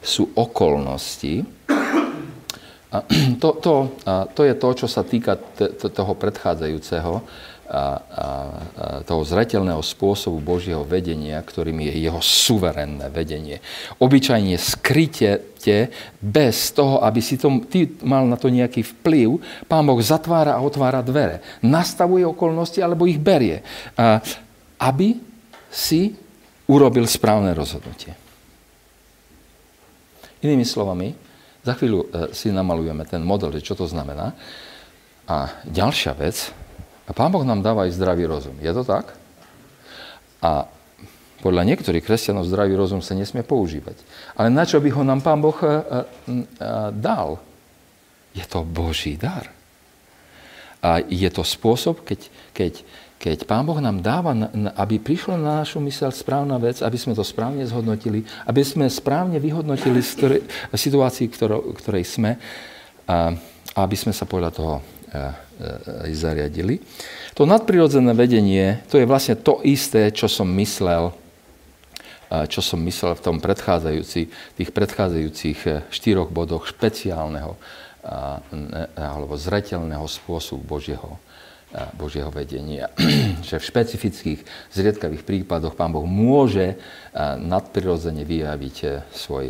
[0.01, 1.45] sú okolnosti.
[2.91, 3.07] A
[3.39, 3.75] to, to,
[4.35, 5.39] to je to, čo sa týka
[5.79, 7.23] toho predchádzajúceho a,
[7.71, 8.27] a, a
[9.07, 13.63] toho zretelného spôsobu Božieho vedenia, ktorým je jeho suverénne vedenie.
[14.03, 19.39] Obyčajne skryte bez toho, aby si tom, ty mal na to nejaký vplyv,
[19.71, 21.47] Pán Boh zatvára a otvára dvere.
[21.63, 23.63] Nastavuje okolnosti alebo ich berie.
[23.95, 24.19] A,
[24.83, 25.15] aby
[25.71, 26.19] si
[26.67, 28.19] urobil správne rozhodnutie.
[30.41, 31.13] Inými slovami,
[31.61, 34.33] za chvíľu e, si namalujeme ten model, že čo to znamená.
[35.29, 36.51] A ďalšia vec,
[37.05, 38.55] a Pán Boh nám dáva aj zdravý rozum.
[38.63, 39.19] Je to tak?
[40.39, 40.71] A
[41.43, 43.99] podľa niektorých kresťanov zdravý rozum sa nesmie používať.
[44.39, 45.75] Ale na čo by ho nám Pán Boh a, a,
[46.95, 47.43] dal?
[48.31, 49.51] Je to Boží dar.
[50.81, 52.87] A je to spôsob, keď, keď,
[53.21, 54.33] keď Pán Boh nám dáva,
[54.81, 59.37] aby prišla na našu mysel správna vec, aby sme to správne zhodnotili, aby sme správne
[59.37, 60.01] vyhodnotili
[60.73, 62.41] situácii, ktorou, ktorej sme,
[63.05, 63.37] a
[63.77, 64.75] aby sme sa podľa toho
[66.09, 66.81] aj zariadili.
[67.37, 71.13] To nadprirodzené vedenie, to je vlastne to isté, čo som myslel,
[72.47, 74.21] čo som myslel v tom predchádzajúci,
[74.55, 77.59] tých predchádzajúcich e, štyroch bodoch špeciálneho
[78.97, 81.21] alebo zretelného spôsobu Božieho,
[81.95, 82.91] Božieho vedenia.
[83.47, 84.41] že v špecifických
[84.75, 86.75] zriedkavých prípadoch Pán Boh môže
[87.39, 89.47] nadprirodzene vyjaviť e, svoj,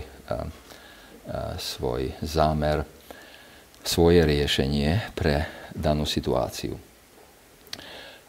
[1.56, 2.85] svoj zámer,
[3.80, 6.76] svoje riešenie pre danú situáciu.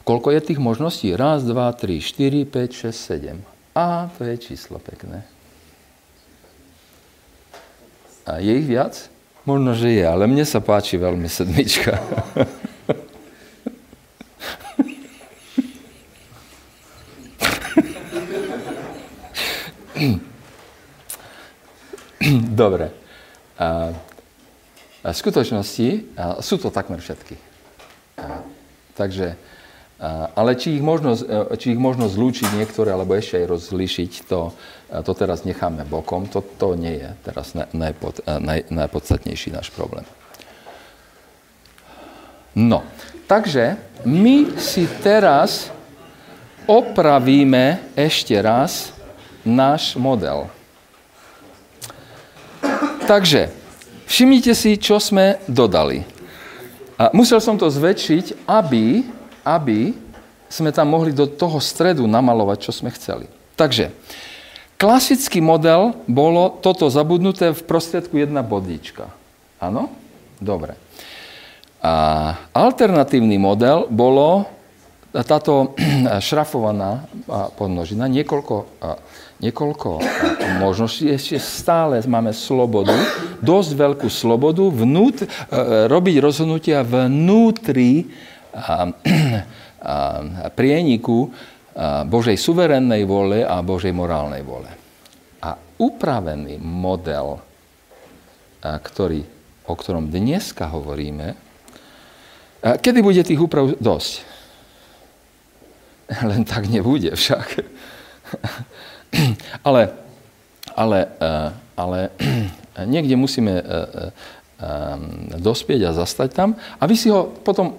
[0.01, 1.13] Koľko je tých možností?
[1.13, 3.39] Raz, dva, tri, štyri, päť, šesť, sedem.
[3.77, 5.23] A to je číslo pekné.
[8.25, 8.97] A je ich viac?
[9.45, 11.97] Možno, že je, ale mne sa páči veľmi sedmička.
[22.62, 22.94] Dobre.
[23.58, 25.88] A v skutočnosti
[26.42, 27.34] sú to takmer všetky.
[28.94, 29.34] Takže,
[30.38, 34.54] ale či ich, možno, e, či ich možno zlúčiť niektoré, alebo ešte aj rozlišiť, to,
[35.02, 36.30] to teraz necháme bokom.
[36.30, 40.06] To, to nie je teraz najpod, naj, najpodstatnejší náš problém.
[42.54, 42.86] No,
[43.26, 45.72] takže my si teraz
[46.68, 48.92] opravíme ešte raz
[49.45, 50.47] náš model.
[53.06, 53.62] Takže,
[54.12, 56.04] Všimnite si, čo sme dodali.
[56.99, 59.08] A musel som to zväčšiť, aby,
[59.47, 59.95] aby
[60.51, 63.32] sme tam mohli do toho stredu namalovať, čo sme chceli.
[63.56, 63.95] Takže,
[64.75, 69.07] klasický model bolo toto zabudnuté v prostriedku jedna bodička.
[69.63, 69.88] Áno?
[70.43, 70.76] Dobre.
[71.80, 74.43] A alternatívny model bolo
[75.24, 75.72] táto
[76.28, 77.07] šrafovaná
[77.55, 78.68] podnožina, niekoľko
[79.42, 80.00] niekoľko
[80.62, 81.10] možností.
[81.10, 82.94] Ešte stále máme slobodu,
[83.42, 85.28] dosť veľkú slobodu vnút, e,
[85.89, 88.06] robiť rozhodnutia vnútri
[88.54, 89.96] a, a,
[90.54, 91.34] prieniku
[91.74, 94.70] a Božej suverénnej vole a Božej morálnej vole.
[95.42, 97.42] A upravený model,
[98.62, 99.26] ktorý,
[99.66, 101.34] o ktorom dneska hovoríme,
[102.62, 104.14] kedy bude tých úprav dosť?
[106.30, 107.48] Len tak nebude však.
[109.68, 109.91] ale,
[110.76, 111.99] ale, eh, ale
[112.86, 113.74] niekde musíme e, e,
[115.41, 117.76] dospieť a zastať tam a vy si ho potom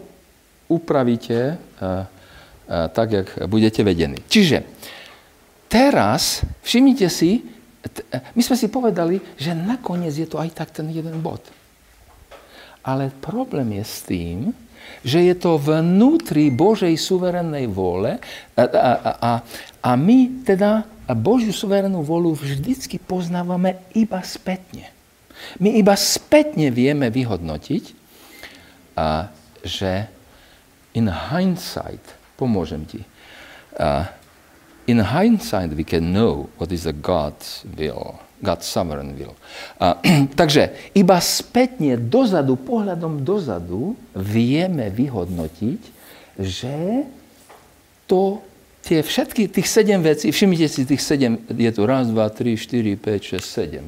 [0.68, 1.56] upravíte
[2.68, 4.16] tak, jak budete vedení.
[4.24, 4.64] Čiže
[5.68, 7.44] teraz všimnite si,
[8.08, 11.44] my sme si povedali, že nakoniec je to aj tak ten jeden bod.
[12.82, 14.38] Ale problém je s tým,
[15.04, 18.18] že je to vnútri Božej suverénnej vôle
[18.56, 19.32] a, a, a,
[19.82, 24.94] a my teda Božiu suverénnu volu vždycky poznávame iba spätne.
[25.58, 27.84] My iba spätne vieme vyhodnotiť,
[28.94, 29.32] a,
[29.66, 30.06] že
[30.94, 32.02] in hindsight,
[32.38, 33.02] pomôžem ti,
[33.74, 34.14] a,
[34.86, 38.22] in hindsight we can know what is the God's will.
[38.42, 39.34] God's sovereign will.
[39.78, 39.98] A,
[40.40, 45.80] takže iba spätne dozadu, pohľadom dozadu, vieme vyhodnotiť,
[46.38, 47.06] že
[48.10, 48.42] to,
[48.82, 52.98] tie všetky, tých sedem vecí, všimnite si tých sedem, je tu raz, dva, tri, štyri,
[52.98, 53.86] päť, šesť, sedem.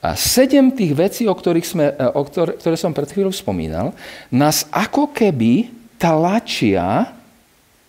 [0.00, 3.92] A sedem tých vecí, o ktorých sme, e, o ktoré, ktoré som pred chvíľou spomínal,
[4.32, 7.14] nás ako keby tlačia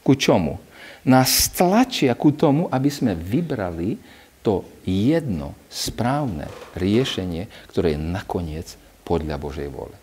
[0.04, 0.60] ku čomu?
[1.08, 3.98] Nás tlačia ku tomu, aby sme vybrali
[4.46, 8.68] to jedno správne riešenie, ktoré je nakoniec
[9.08, 9.96] podľa Božej vôle.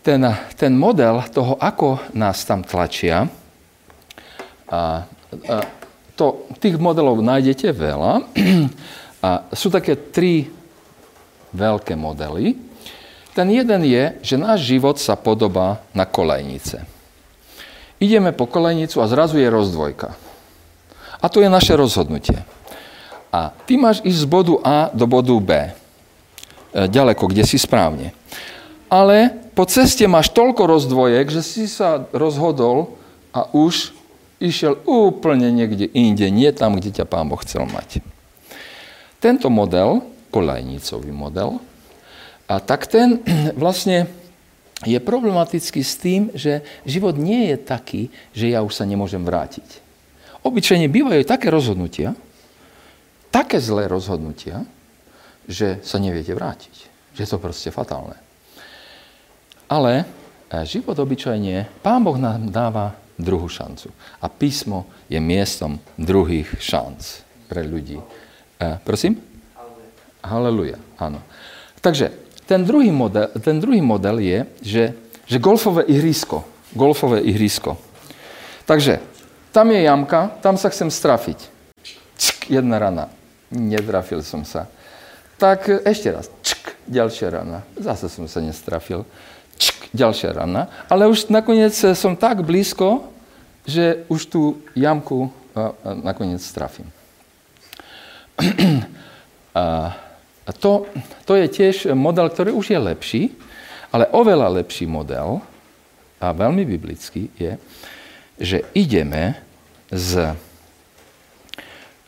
[0.00, 0.22] Ten,
[0.56, 3.28] ten model toho, ako nás tam tlačia,
[4.68, 5.04] a,
[5.48, 5.56] a,
[6.14, 8.12] to, tých modelov nájdete veľa.
[9.18, 10.46] A sú také tri
[11.50, 12.54] veľké modely.
[13.34, 16.86] Ten jeden je, že náš život sa podobá na kolejnice.
[17.98, 20.14] Ideme po kolejnicu a zrazu je rozdvojka.
[21.18, 22.46] A to je naše rozhodnutie.
[23.34, 25.50] A ty máš ísť z bodu A do bodu B.
[25.50, 25.70] E,
[26.86, 28.14] ďaleko, kde si správne.
[28.86, 32.94] Ale po ceste máš toľko rozdvojek, že si sa rozhodol
[33.34, 33.97] a už
[34.38, 38.02] išiel úplne niekde inde, nie tam, kde ťa pán Boh chcel mať.
[39.18, 41.58] Tento model, kolajnicový model,
[42.48, 43.20] a tak ten
[43.62, 44.08] vlastne
[44.86, 49.82] je problematický s tým, že život nie je taký, že ja už sa nemôžem vrátiť.
[50.46, 52.14] Obyčajne bývajú také rozhodnutia,
[53.34, 54.62] také zlé rozhodnutia,
[55.50, 56.74] že sa neviete vrátiť.
[57.18, 58.14] Že je to proste fatálne.
[59.66, 60.06] Ale
[60.48, 63.90] e, život obyčajne, Pán Boh nám dáva druhú šancu.
[64.22, 67.02] A písmo je miestom druhých šanc
[67.50, 67.98] pre ľudí.
[67.98, 69.18] E, prosím?
[70.22, 70.78] Haleluja.
[70.96, 71.20] Áno.
[71.82, 72.14] Takže
[72.46, 74.84] ten druhý model, ten druhý model je, že,
[75.26, 76.46] že golfové ihrisko.
[76.72, 77.76] Golfové ihrisko.
[78.64, 79.02] Takže
[79.52, 81.38] tam je jamka, tam sa chcem strafiť.
[82.18, 83.08] Čk, jedna rana
[83.50, 84.68] netrafil som sa.
[85.38, 87.62] Tak ešte raz, čk, ďalšia rana.
[87.78, 89.06] Zase som sa nestrafil.
[89.58, 90.70] Čk, ďalšia rana.
[90.86, 93.10] Ale už nakoniec som tak blízko,
[93.66, 94.42] že už tú
[94.72, 96.88] jamku a, a nakoniec strafím.
[99.58, 99.92] a,
[100.46, 100.86] a to,
[101.26, 103.22] to je tiež model, ktorý už je lepší,
[103.92, 105.42] ale oveľa lepší model,
[106.18, 107.52] a veľmi biblický, je,
[108.38, 109.38] že ideme
[109.90, 110.34] z,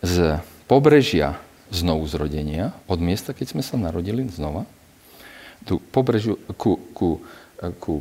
[0.03, 1.39] z pobrežia
[1.71, 4.67] znovu zrodenia, od miesta, keď sme sa narodili znova,
[5.63, 7.23] tu pobrežiu ku, ku,
[7.77, 8.01] ku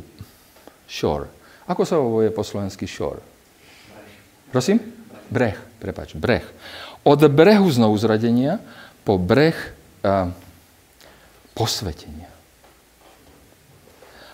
[0.88, 1.28] shore.
[1.68, 3.22] Ako sa hovorí po slovensky shore?
[4.50, 4.82] Prosím?
[5.30, 6.42] Breh, prepač, breh.
[7.06, 8.58] Od brehu znovu zrodenia
[9.06, 9.54] po breh
[10.02, 10.34] a,
[11.54, 12.26] posvetenia.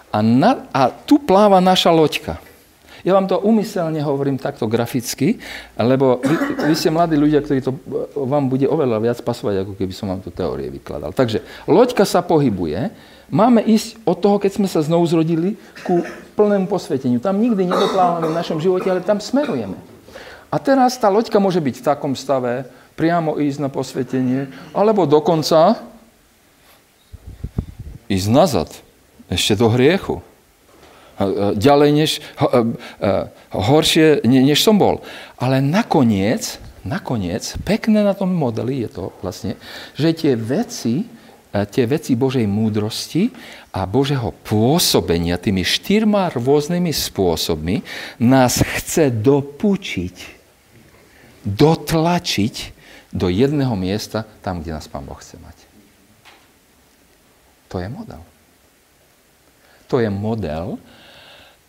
[0.08, 2.40] A, na, a tu pláva naša loďka.
[3.06, 5.38] Ja vám to umyselne hovorím takto graficky,
[5.78, 6.34] lebo vy,
[6.72, 7.76] vy ste mladí ľudia, ktorí to
[8.18, 11.14] vám bude oveľa viac pasovať, ako keby som vám to teórie vykladal.
[11.14, 12.90] Takže loďka sa pohybuje,
[13.32, 16.02] máme ísť od toho, keď sme sa znovu zrodili, ku
[16.36, 17.18] plnému posveteniu.
[17.18, 19.78] Tam nikdy nedoplávame v našom živote, ale tam smerujeme.
[20.52, 25.80] A teraz tá loďka môže byť v takom stave, priamo ísť na posvetenie, alebo dokonca
[28.06, 28.70] ísť nazad,
[29.26, 30.22] ešte do hriechu
[31.56, 32.10] ďalej než,
[33.50, 35.00] horšie, než som bol.
[35.40, 39.56] Ale nakoniec, nakoniec, pekné na tom modeli je to vlastne,
[39.96, 41.08] že tie veci,
[41.64, 43.32] tie veci Božej múdrosti
[43.72, 47.80] a Božého pôsobenia tými štyrma rôznymi spôsobmi
[48.20, 50.16] nás chce dopučiť,
[51.46, 52.54] dotlačiť
[53.14, 55.56] do jedného miesta, tam, kde nás Pán Boh chce mať.
[57.72, 58.22] To je model.
[59.86, 60.76] To je model,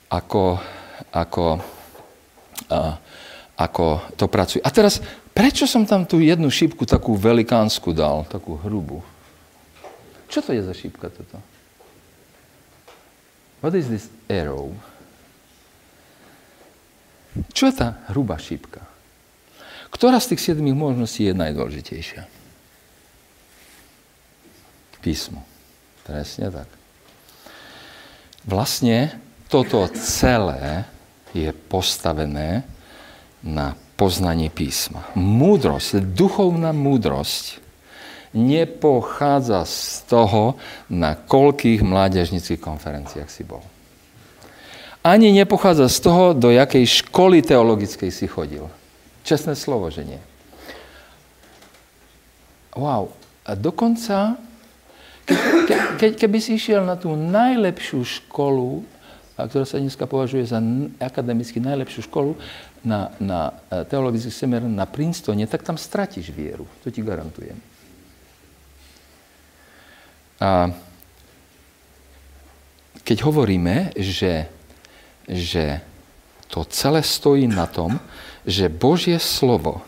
[0.09, 0.57] ako,
[1.13, 1.61] ako,
[2.73, 2.97] a,
[3.55, 3.85] ako
[4.17, 4.61] to pracuje.
[4.65, 4.99] A teraz,
[5.31, 9.05] prečo som tam tú jednu šípku takú velikánsku dal, takú hrubú?
[10.27, 11.39] Čo to je za šípka toto?
[13.63, 14.75] What is this arrow?
[17.53, 18.85] Čo je tá hrubá šípka?
[19.89, 22.37] Ktorá z tých siedmých možností je najdôležitejšia?
[25.07, 25.39] písmu.
[26.03, 26.67] Presne tak.
[28.43, 29.15] Vlastne
[29.47, 30.83] toto celé
[31.31, 32.67] je postavené
[33.39, 35.07] na poznanie písma.
[35.15, 37.63] Múdrosť, duchovná múdrosť
[38.33, 40.55] nepochádza z toho,
[40.91, 43.63] na koľkých mládežnických konferenciách si bol.
[45.07, 48.67] Ani nepochádza z toho, do jakej školy teologickej si chodil.
[49.23, 50.19] Čestné slovo, že nie.
[52.75, 53.15] Wow.
[53.47, 54.35] A dokonca
[55.27, 55.35] ke,
[55.95, 58.83] ke, keby si išiel na tú najlepšiu školu,
[59.37, 60.59] ktorá sa dneska považuje za
[60.99, 62.35] akademicky najlepšiu školu,
[62.81, 66.65] na, na e, teologický semer na Princetone, tak tam stratíš vieru.
[66.83, 67.59] To ti garantujem.
[70.37, 70.69] A
[73.01, 74.51] keď hovoríme, že,
[75.25, 75.81] že
[76.51, 77.97] to celé stojí na tom,
[78.47, 79.83] že Božie slovo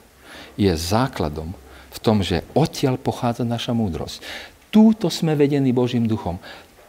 [0.60, 1.56] je základom
[1.90, 4.20] v tom, že odtiaľ pochádza naša múdrosť.
[4.70, 6.38] Túto sme vedení Božím duchom.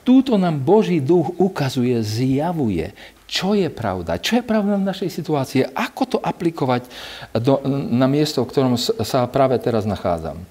[0.02, 2.92] Túto nám Boží duch ukazuje, zjavuje,
[3.30, 6.90] čo je pravda, čo je pravda v našej situácii, ako to aplikovať
[7.38, 7.62] do,
[7.94, 10.42] na miesto, v ktorom sa práve teraz nachádzam.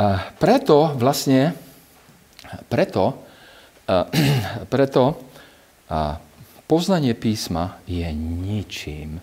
[0.00, 1.52] A preto vlastne,
[2.68, 3.22] preto,
[4.72, 5.02] preto
[6.66, 9.20] poznanie písma je ničím,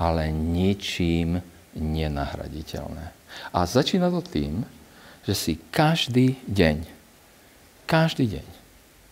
[0.00, 1.40] ale ničím
[1.76, 3.12] nenahraditeľné.
[3.52, 4.64] A začína to tým,
[5.28, 6.88] že si každý deň,
[7.84, 8.46] každý deň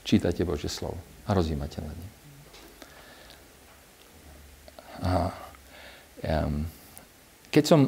[0.05, 2.09] čítate Božie slovo a rozímate na ne.
[5.05, 5.11] A,
[6.47, 6.65] um,
[7.51, 7.81] keď som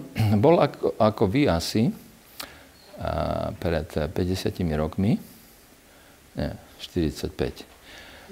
[0.42, 4.12] bol ako, ako vy asi a, pred 50
[4.76, 5.16] rokmi,
[6.36, 7.64] nie, 45,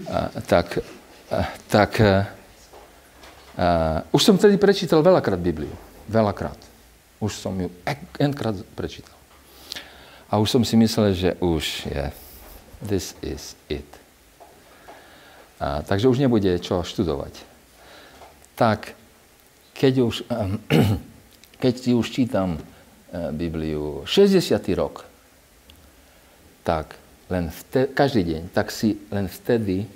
[0.09, 0.78] a, tak,
[1.32, 2.26] a, tak a,
[4.12, 5.72] už som vtedy prečítal veľakrát Bibliu.
[6.05, 6.59] Veľakrát.
[7.16, 7.72] Už som ju
[8.20, 9.16] enkrát prečítal.
[10.28, 12.05] A už som si myslel, že už je,
[12.84, 13.88] this is it.
[15.57, 17.32] A, takže už nebude čo študovať.
[18.55, 18.92] Tak,
[19.72, 20.28] keď, už,
[21.62, 24.44] keď si už čítam eh, Bibliu 60.
[24.76, 25.09] rok,
[26.64, 26.96] tak
[27.35, 29.91] len vtedy, každý deň, tak si len vtedy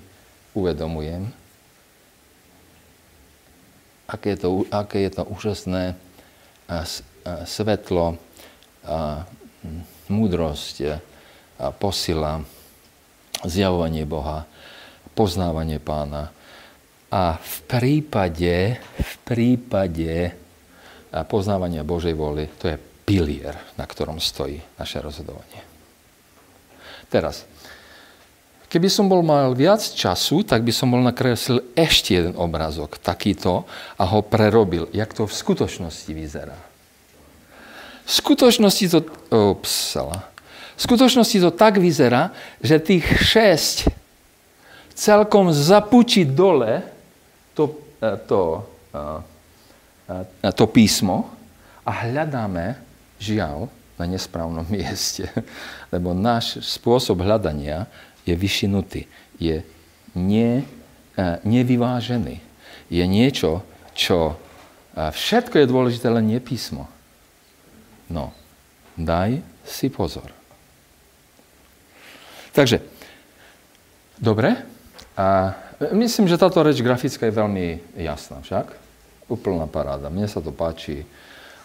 [0.58, 1.30] uvedomujem,
[4.10, 5.94] aké je to, aké je to úžasné
[6.66, 6.82] a, a
[7.46, 8.18] svetlo,
[8.82, 9.22] a
[10.10, 10.76] múdrosť,
[11.62, 12.42] a posila,
[13.46, 14.48] zjavovanie Boha,
[15.14, 16.34] poznávanie pána.
[17.08, 20.34] A v prípade, v prípade
[21.30, 25.67] poznávania Božej vôly, to je pilier, na ktorom stojí naše rozhodovanie.
[27.08, 27.48] Teraz,
[28.68, 33.64] keby som bol mal viac času, tak by som bol nakreslil ešte jeden obrazok, takýto,
[33.96, 36.58] a ho prerobil, jak to v skutočnosti vyzerá.
[38.04, 39.00] V skutočnosti to,
[39.56, 40.28] upsala,
[40.76, 42.30] v skutočnosti to tak vyzerá,
[42.60, 43.88] že tých šesť
[44.98, 46.82] celkom zapučí dole
[47.54, 48.42] to, e, to,
[48.94, 51.30] e, e, to písmo
[51.82, 52.78] a hľadáme,
[53.18, 55.28] žiaľ, na nesprávnom mieste,
[55.92, 57.90] lebo náš spôsob hľadania
[58.24, 59.62] je vyšinutý, je
[60.14, 60.64] ne,
[61.44, 62.40] nevyvážený.
[62.88, 63.60] Je niečo,
[63.92, 64.38] čo
[64.96, 66.88] všetko je dôležité, len nie písmo.
[68.08, 68.32] No,
[68.96, 70.32] daj si pozor.
[72.56, 72.80] Takže,
[74.16, 74.56] dobre.
[75.18, 75.54] A
[75.92, 77.66] myslím, že táto reč grafická je veľmi
[78.00, 78.74] jasná však.
[79.28, 80.08] Úplná paráda.
[80.08, 81.04] Mne sa to páči,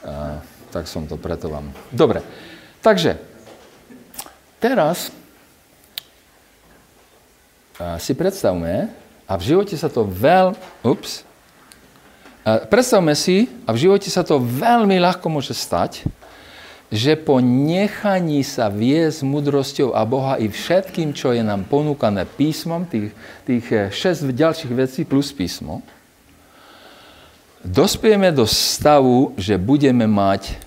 [0.04, 0.44] a,
[0.74, 1.70] tak som to preto vám...
[1.94, 2.26] Dobre,
[2.82, 3.22] takže,
[4.58, 5.14] teraz
[8.02, 8.90] si predstavme,
[9.30, 10.58] a v živote sa to veľ...
[10.82, 11.24] Ups.
[12.44, 16.04] Predstavme si, a v živote sa to veľmi ľahko môže stať,
[16.94, 22.86] že po nechaní sa viesť múdrosťou a Boha i všetkým, čo je nám ponúkané písmom,
[22.86, 23.10] tých,
[23.50, 25.82] tých 6 eh, ďalších vecí plus písmo,
[27.64, 30.60] dospieme do stavu, že budeme mať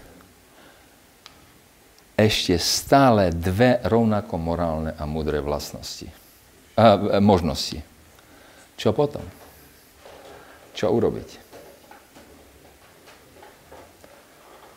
[2.16, 6.08] ešte stále dve rovnako morálne a múdre vlastnosti.
[6.74, 7.84] A, eh, možnosti.
[8.76, 9.24] Čo potom?
[10.76, 11.28] Čo urobiť?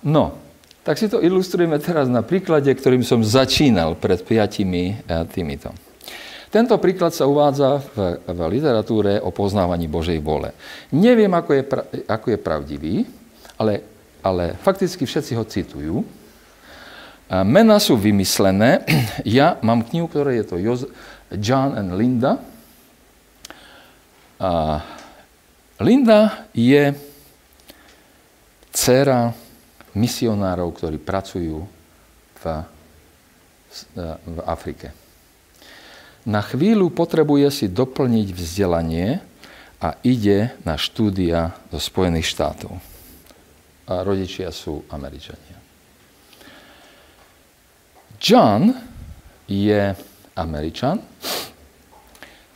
[0.04, 0.40] No,
[0.88, 5.76] tak si to ilustrujeme teraz na príklade, ktorým som začínal pred piatimi e, týmito.
[6.50, 10.50] Tento príklad sa uvádza v, v literatúre o poznávaní Božej vole.
[10.90, 12.96] Neviem, ako je, pra, ako je pravdivý,
[13.54, 13.86] ale,
[14.26, 15.96] ale fakticky všetci ho citujú.
[17.30, 18.82] A mená sú vymyslené.
[19.30, 20.58] Ja mám knihu, ktorá je to
[21.38, 22.42] John and Linda.
[24.42, 24.82] A
[25.78, 26.98] Linda je
[28.74, 29.36] dcera
[29.94, 31.68] misionárov, ktorí pracujú
[32.42, 32.44] v
[34.26, 35.09] v Afrike.
[36.28, 39.24] Na chvíľu potrebuje si doplniť vzdelanie
[39.80, 42.76] a ide na štúdia do Spojených štátov.
[43.88, 45.58] A rodičia sú Američania.
[48.20, 48.76] John
[49.48, 49.96] je
[50.36, 51.00] Američan,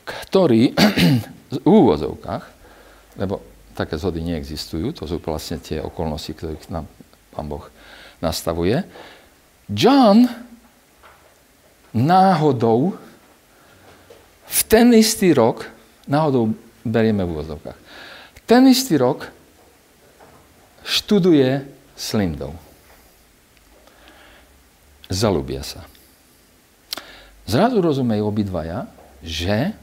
[0.04, 0.76] ktorý
[1.56, 2.44] v úvozovkách,
[3.16, 3.40] lebo
[3.74, 6.86] také zhody neexistujú, to sú vlastne tie okolnosti, ktorých nám
[7.34, 7.66] pán Boh
[8.22, 8.86] nastavuje.
[9.72, 10.30] John
[11.96, 13.00] náhodou
[14.54, 15.66] v ten istý rok,
[16.06, 16.54] náhodou
[16.86, 17.80] berieme v úvozovkách,
[18.46, 19.34] ten istý rok
[20.86, 21.66] študuje
[21.98, 22.54] s Lindou.
[25.10, 25.88] Zalúbia sa.
[27.50, 28.88] Zrazu rozumejú obidvaja,
[29.24, 29.74] že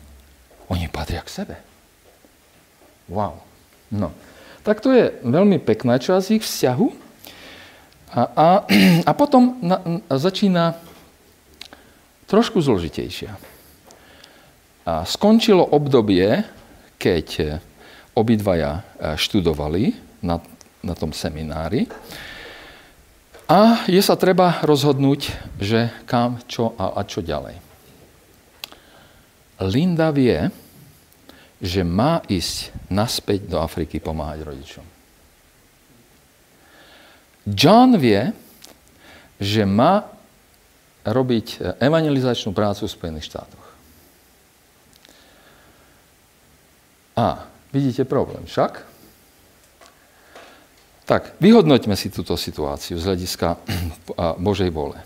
[0.71, 1.57] oni patria k sebe.
[3.11, 3.43] Wow.
[3.91, 4.15] No.
[4.63, 6.87] Tak to je veľmi pekná časť ich vzťahu.
[8.15, 8.49] A, a,
[9.09, 9.83] a potom na,
[10.15, 10.79] začína
[12.31, 13.35] trošku zložitejšia.
[14.91, 16.43] A skončilo obdobie,
[16.99, 17.63] keď
[18.19, 19.95] obidvaja e, študovali
[20.27, 20.43] na,
[20.83, 21.87] na tom seminári
[23.47, 25.31] a je sa treba rozhodnúť,
[25.63, 27.55] že kam, čo a, a čo ďalej.
[29.63, 30.51] Linda vie,
[31.63, 34.87] že má ísť naspäť do Afriky pomáhať rodičom.
[37.47, 38.35] John vie,
[39.39, 40.03] že má
[41.07, 43.60] robiť evangelizačnú prácu v Spojených štátoch.
[47.21, 48.89] A vidíte problém však?
[51.05, 53.61] Tak, vyhodnoťme si túto situáciu z hľadiska
[54.47, 54.97] Božej vole.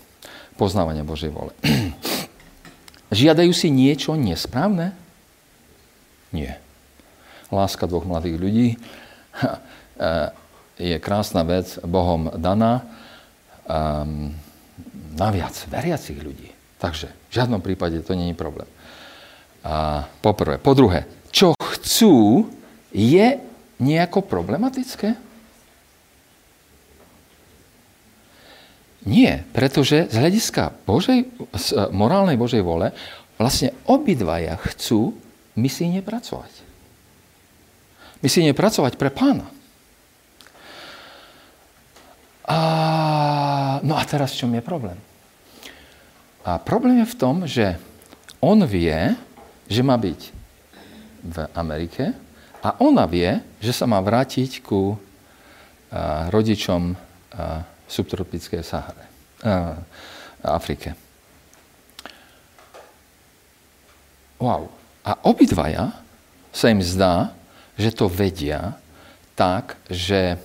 [0.55, 1.51] Poznávania Božej vole.
[3.19, 4.95] Žiadajú si niečo nesprávne?
[6.31, 6.63] Nie.
[7.51, 8.77] Láska dvoch mladých ľudí e,
[10.79, 12.85] je krásna vec, Bohom daná.
[13.65, 14.29] Um,
[15.17, 16.53] naviac veriacich ľudí.
[16.77, 18.69] Takže v žiadnom prípade to je problém.
[20.21, 20.61] Poprvé.
[20.61, 22.49] Po druhé, čo chcú,
[22.89, 23.37] je
[23.77, 25.13] nejako problematické?
[29.05, 32.89] Nie, pretože z hľadiska Božej, z e, morálnej Božej vole
[33.37, 35.13] vlastne obidvaja chcú
[35.53, 36.49] misijne pracovať.
[38.25, 39.45] Misijne pracovať pre pána.
[42.49, 42.59] A,
[43.85, 44.97] no a teraz v čom je problém?
[46.41, 47.77] A problém je v tom, že
[48.41, 49.13] on vie,
[49.69, 50.34] že má byť
[51.25, 52.13] v Amerike
[52.61, 56.97] a ona vie, že sa má vrátiť ku a, rodičom a,
[57.89, 59.05] subtropickej Sahare,
[59.41, 59.77] a,
[60.45, 60.93] Afrike.
[64.41, 64.69] Wow.
[65.05, 65.93] A obidvaja
[66.49, 67.33] sa im zdá,
[67.77, 68.77] že to vedia
[69.35, 70.39] tak, že,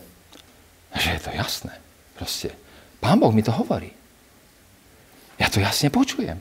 [0.92, 1.74] že je to jasné.
[2.18, 2.52] Proste.
[3.00, 3.88] Pán Boh mi to hovorí.
[5.40, 6.36] Ja to jasne počujem.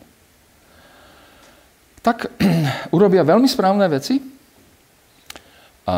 [2.04, 2.36] Tak
[2.96, 4.20] urobia veľmi správne veci
[5.90, 5.96] a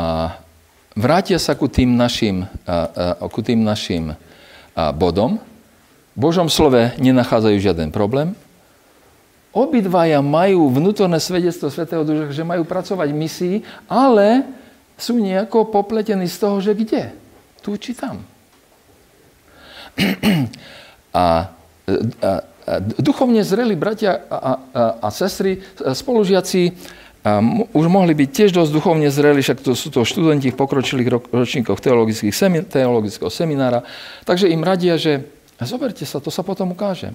[0.96, 2.48] vrátia sa ku tým našim,
[3.28, 4.16] ku tým našim
[4.96, 5.36] bodom.
[6.16, 8.32] V Božom slove nenachádzajú žiaden problém.
[9.52, 13.56] Obidvaja majú vnútorné svedectvo Svetého Duša, že majú pracovať v misii,
[13.92, 14.48] ale
[14.96, 17.12] sú nejako popletení z toho, že kde?
[17.60, 18.24] Tu či tam.
[21.12, 21.52] A,
[22.24, 22.32] a,
[22.64, 26.72] a duchovne zreli bratia a, a, a sestry, spolužiaci,
[27.22, 27.38] a
[27.78, 31.78] už mohli byť tiež dosť duchovne zreli, však to sú to študenti v pokročilých ročníkoch
[31.78, 33.86] teologických semi, teologického seminára,
[34.26, 35.30] takže im radia, že
[35.62, 37.14] zoberte sa, to sa potom ukáže.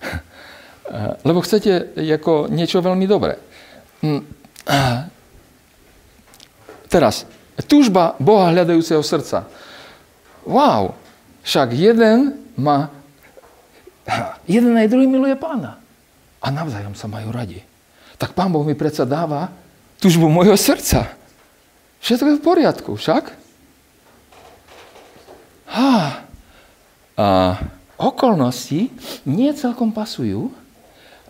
[1.28, 3.36] Lebo chcete ako niečo veľmi dobré.
[4.00, 4.24] Hm.
[6.88, 7.28] Teraz,
[7.68, 9.44] túžba Boha hľadajúceho srdca.
[10.48, 10.96] Wow,
[11.44, 12.88] však jeden má,
[14.48, 15.76] jeden aj druhý miluje pána.
[16.40, 17.71] A navzájom sa majú radi.
[18.22, 19.50] Tak pán Boh mi predsa dáva
[19.98, 21.10] túžbu mojho srdca.
[21.98, 23.34] Všetko je v poriadku, však?
[25.74, 26.22] Ha.
[27.18, 27.26] A
[27.98, 28.94] okolnosti
[29.26, 30.54] nie celkom pasujú,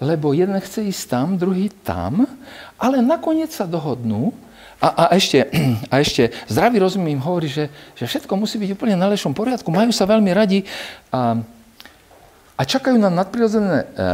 [0.05, 2.29] lebo jeden chce ísť tam, druhý tam,
[2.77, 4.37] ale nakoniec sa dohodnú,
[4.83, 5.49] a, a, ešte,
[5.93, 9.73] a ešte zdravý rozum im hovorí, že, že všetko musí byť úplne na lepšom poriadku,
[9.73, 10.67] majú sa veľmi radi
[11.09, 11.41] a,
[12.53, 14.07] a čakajú na nadprirodzené e, e,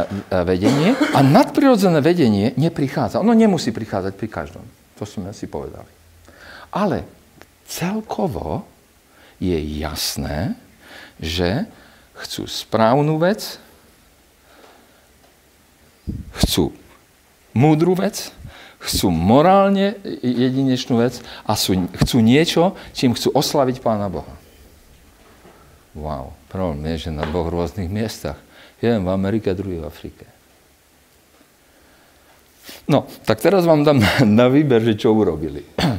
[0.47, 3.19] vedenie a nadprirodzené vedenie neprichádza.
[3.19, 4.65] Ono nemusí prichádzať pri každom.
[4.97, 5.87] To sme si povedali.
[6.71, 7.03] Ale
[7.67, 8.63] celkovo
[9.39, 10.55] je jasné,
[11.19, 11.67] že
[12.19, 13.59] chcú správnu vec,
[16.43, 16.75] chcú
[17.55, 18.31] múdru vec,
[18.79, 24.31] chcú morálne jedinečnú vec a sú, chcú niečo, čím chcú oslaviť Pána Boha.
[25.99, 28.39] Wow, problém je, že na dvoch rôznych miestach
[28.79, 30.23] Jeden v Amerike, druhý v Afrike.
[32.87, 33.99] No, tak teraz vám dám
[34.39, 35.63] na výber, že čo urobili.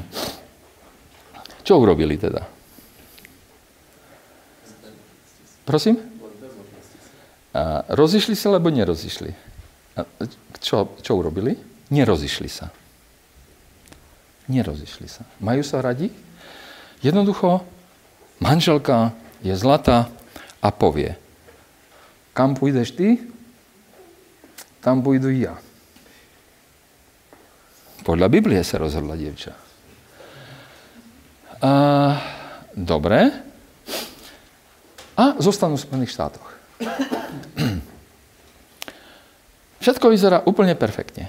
[1.61, 2.43] Čo urobili teda?
[5.63, 6.03] Prosím?
[7.55, 9.31] A rozišli sa, alebo nerozišli?
[9.95, 10.03] A
[10.59, 11.55] čo, čo urobili?
[11.95, 12.75] Nerozišli sa.
[14.51, 15.23] Nerozišli sa.
[15.39, 16.11] Majú sa radi?
[17.07, 17.63] Jednoducho,
[18.43, 20.13] manželka je zlatá
[20.61, 21.17] a povie,
[22.37, 23.09] kam pôjdeš ty,
[24.81, 25.61] tam pôjdu ja.
[28.01, 29.53] Podľa Biblie sa rozhodla dievča.
[31.61, 31.73] A,
[32.73, 33.29] dobre.
[35.21, 36.49] A zostanú v Spojených štátoch.
[39.85, 41.29] Všetko vyzerá úplne perfektne.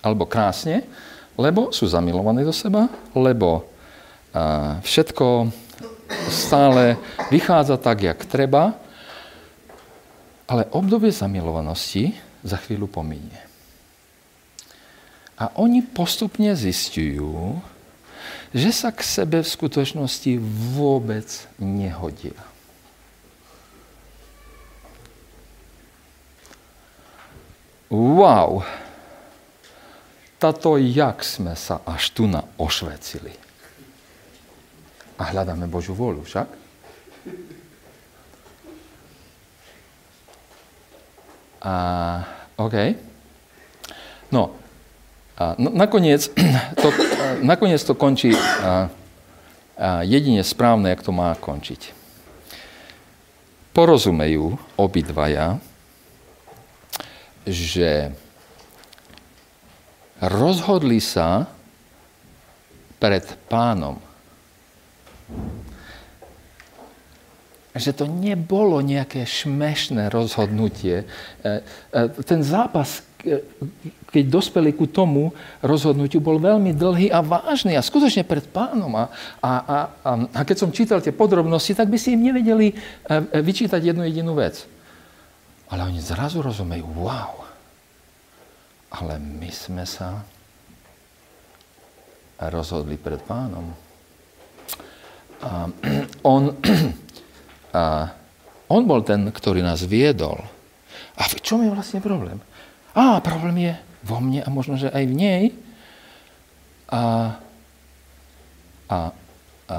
[0.00, 0.88] Alebo krásne,
[1.36, 3.68] lebo sú zamilovaní do seba, lebo
[4.32, 5.52] a, všetko
[6.28, 6.96] stále
[7.30, 8.74] vychádza tak, jak treba,
[10.48, 12.12] ale obdobie zamilovanosti
[12.44, 13.40] za chvíľu pominie.
[15.40, 17.58] A oni postupne zistujú,
[18.52, 20.38] že sa k sebe v skutočnosti
[20.76, 22.36] vôbec nehodia.
[27.88, 28.64] Wow!
[30.40, 33.36] Tato, jak sme sa až tu na ošvecili.
[35.22, 36.50] A hľadáme Božú vôľu však?
[41.62, 41.74] A,
[42.58, 42.98] OK.
[44.34, 44.50] No,
[45.38, 46.26] a nakoniec,
[46.82, 46.88] to,
[47.46, 48.90] nakoniec to končí a,
[49.78, 51.94] a jedine správne, jak to má končiť.
[53.70, 55.62] Porozumejú obidvaja,
[57.46, 58.10] že
[60.18, 61.46] rozhodli sa
[62.98, 64.02] pred pánom
[67.72, 71.08] že to nebolo nejaké šmešné rozhodnutie.
[71.40, 73.40] E, e, ten zápas, e,
[74.12, 75.32] keď dospeli ku tomu
[75.64, 78.92] rozhodnutiu, bol veľmi dlhý a vážny a skutočne pred pánom.
[78.92, 79.04] A,
[79.40, 79.50] a,
[80.04, 82.76] a, a keď som čítal tie podrobnosti, tak by si im nevedeli
[83.32, 84.68] vyčítať jednu jedinú vec.
[85.72, 87.48] Ale oni zrazu rozumejú, wow,
[88.92, 90.20] ale my sme sa
[92.36, 93.72] rozhodli pred pánom.
[95.42, 95.68] A
[96.22, 96.54] on
[97.72, 98.12] a
[98.68, 100.40] on bol ten, ktorý nás viedol.
[101.16, 102.40] A v čom je vlastne problém?
[102.92, 103.74] Á, problém je
[104.04, 105.44] vo mne a možno, že aj v nej.
[106.92, 107.36] A,
[108.88, 108.98] a,
[109.68, 109.78] a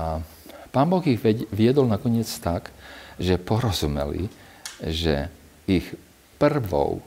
[0.74, 1.22] pán Boh ich
[1.54, 2.74] viedol nakoniec tak,
[3.22, 4.30] že porozumeli,
[4.82, 5.30] že
[5.70, 5.86] ich
[6.42, 7.02] prvou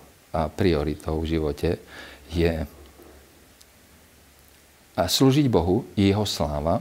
[0.54, 1.70] prioritou v živote
[2.30, 2.66] je
[4.96, 6.80] slúžiť Bohu, jeho sláva.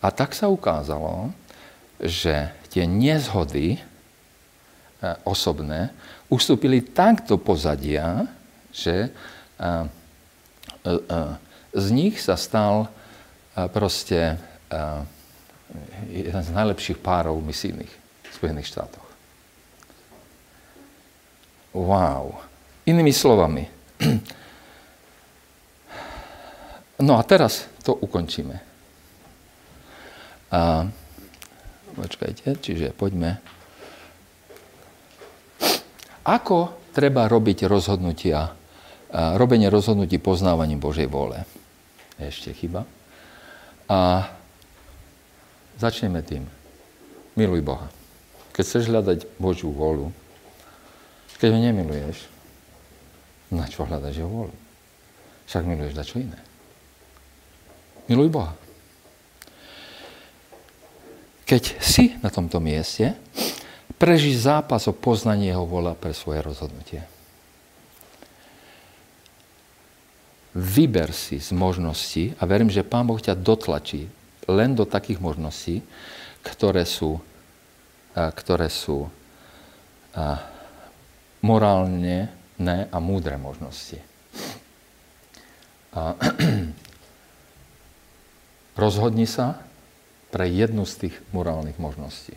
[0.00, 1.32] A tak sa ukázalo,
[2.00, 3.80] že tie nezhody e,
[5.28, 5.92] osobné
[6.32, 8.24] ustúpili tak do pozadia,
[8.72, 9.08] že e,
[10.88, 10.92] e,
[11.76, 12.90] z nich sa stal
[13.70, 14.40] proste
[16.10, 17.92] jeden z najlepších párov misijných
[18.26, 19.06] v Spojených štátoch.
[21.70, 22.42] Wow.
[22.88, 23.68] Inými slovami.
[27.00, 28.69] No a teraz to ukončíme.
[30.50, 30.90] A
[31.90, 33.42] Počkajte, čiže poďme.
[36.22, 38.54] Ako treba robiť rozhodnutia,
[39.10, 41.42] robenie rozhodnutí poznávaním Božej vôle?
[42.20, 42.86] Ešte chyba.
[43.90, 44.30] A
[45.80, 46.46] začneme tým.
[47.34, 47.90] Miluj Boha.
[48.54, 50.14] Keď chceš hľadať Božiu vôľu,
[51.40, 52.28] keď ho nemiluješ,
[53.50, 54.56] na čo hľadaš jeho vôľu?
[55.48, 56.38] Však miluješ na čo iné.
[58.06, 58.54] Miluj Boha.
[61.50, 63.18] Keď si na tomto mieste,
[63.98, 67.02] prežij zápas o poznanie jeho vola pre svoje rozhodnutie.
[70.54, 74.06] Vyber si z možností a verím, že Pán Boh ťa dotlačí
[74.46, 75.82] len do takých možností,
[76.46, 77.18] ktoré sú,
[78.14, 79.10] ktoré sú
[81.42, 82.30] morálne
[82.62, 83.98] ne a múdre možnosti.
[85.98, 86.14] A
[88.86, 89.66] rozhodni sa,
[90.30, 92.34] pre jednu z tých morálnych možností.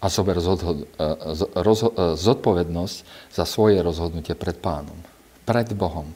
[0.00, 0.44] A zober e,
[2.16, 2.96] zodpovednosť
[3.32, 4.96] za svoje rozhodnutie pred pánom.
[5.44, 6.08] Pred Bohom.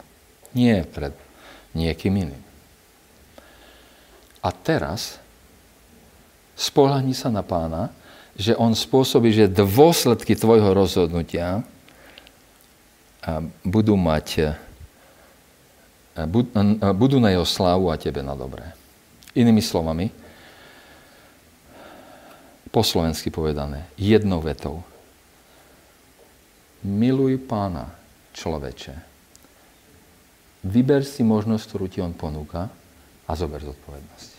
[0.57, 1.13] Nie pred
[1.77, 2.43] niekým iným.
[4.41, 5.21] A teraz
[6.57, 7.93] spolahni sa na pána,
[8.37, 11.63] že on spôsobí, že dôsledky tvojho rozhodnutia e,
[13.65, 14.49] budú mať e,
[16.95, 18.71] budú na jeho slávu a tebe na dobré.
[19.35, 20.15] Inými slovami,
[22.75, 24.83] po slovensky povedané, jednou vetou.
[26.83, 27.95] miluj pána,
[28.35, 28.93] človeče.
[30.66, 32.68] Vyber si možnosť, ktorú ti on ponúka
[33.25, 34.31] a zober zodpovednosť.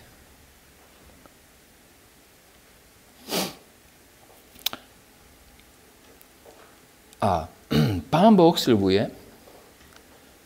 [7.24, 7.50] A
[8.14, 9.10] pán Boh sľubuje,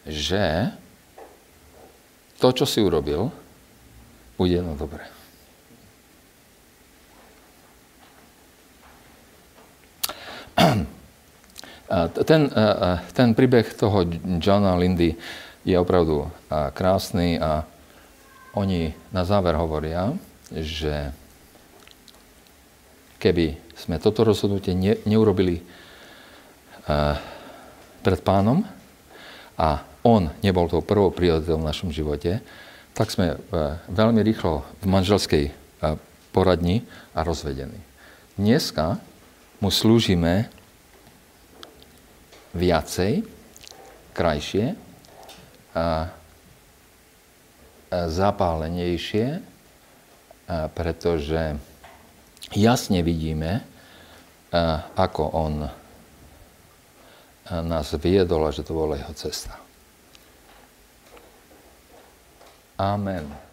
[0.07, 0.71] že
[2.39, 3.33] to, čo si urobil,
[4.39, 5.18] bude jedno dobré.
[12.27, 12.41] Ten,
[13.15, 14.05] ten príbeh toho
[14.37, 15.17] Johna Lindy
[15.65, 16.29] je opravdu
[16.77, 17.65] krásny a
[18.53, 20.13] oni na záver hovoria,
[20.53, 21.13] že
[23.17, 25.65] keby sme toto rozhodnutie ne, neurobili
[28.01, 28.65] pred pánom
[29.57, 32.39] a on nebol tou prvou prioritou v našom živote,
[32.95, 33.39] tak sme
[33.91, 35.43] veľmi rýchlo v manželskej
[36.31, 37.81] poradni a rozvedení.
[38.39, 39.01] Dneska
[39.59, 40.47] mu slúžime
[42.55, 43.23] viacej,
[44.15, 44.75] krajšie,
[45.75, 46.11] a
[47.89, 49.41] zapálenejšie,
[50.73, 51.55] pretože
[52.57, 53.61] jasne vidíme,
[54.97, 55.55] ako on
[57.49, 59.57] nás viedol a že to bola jeho cesta.
[62.77, 63.48] Amen.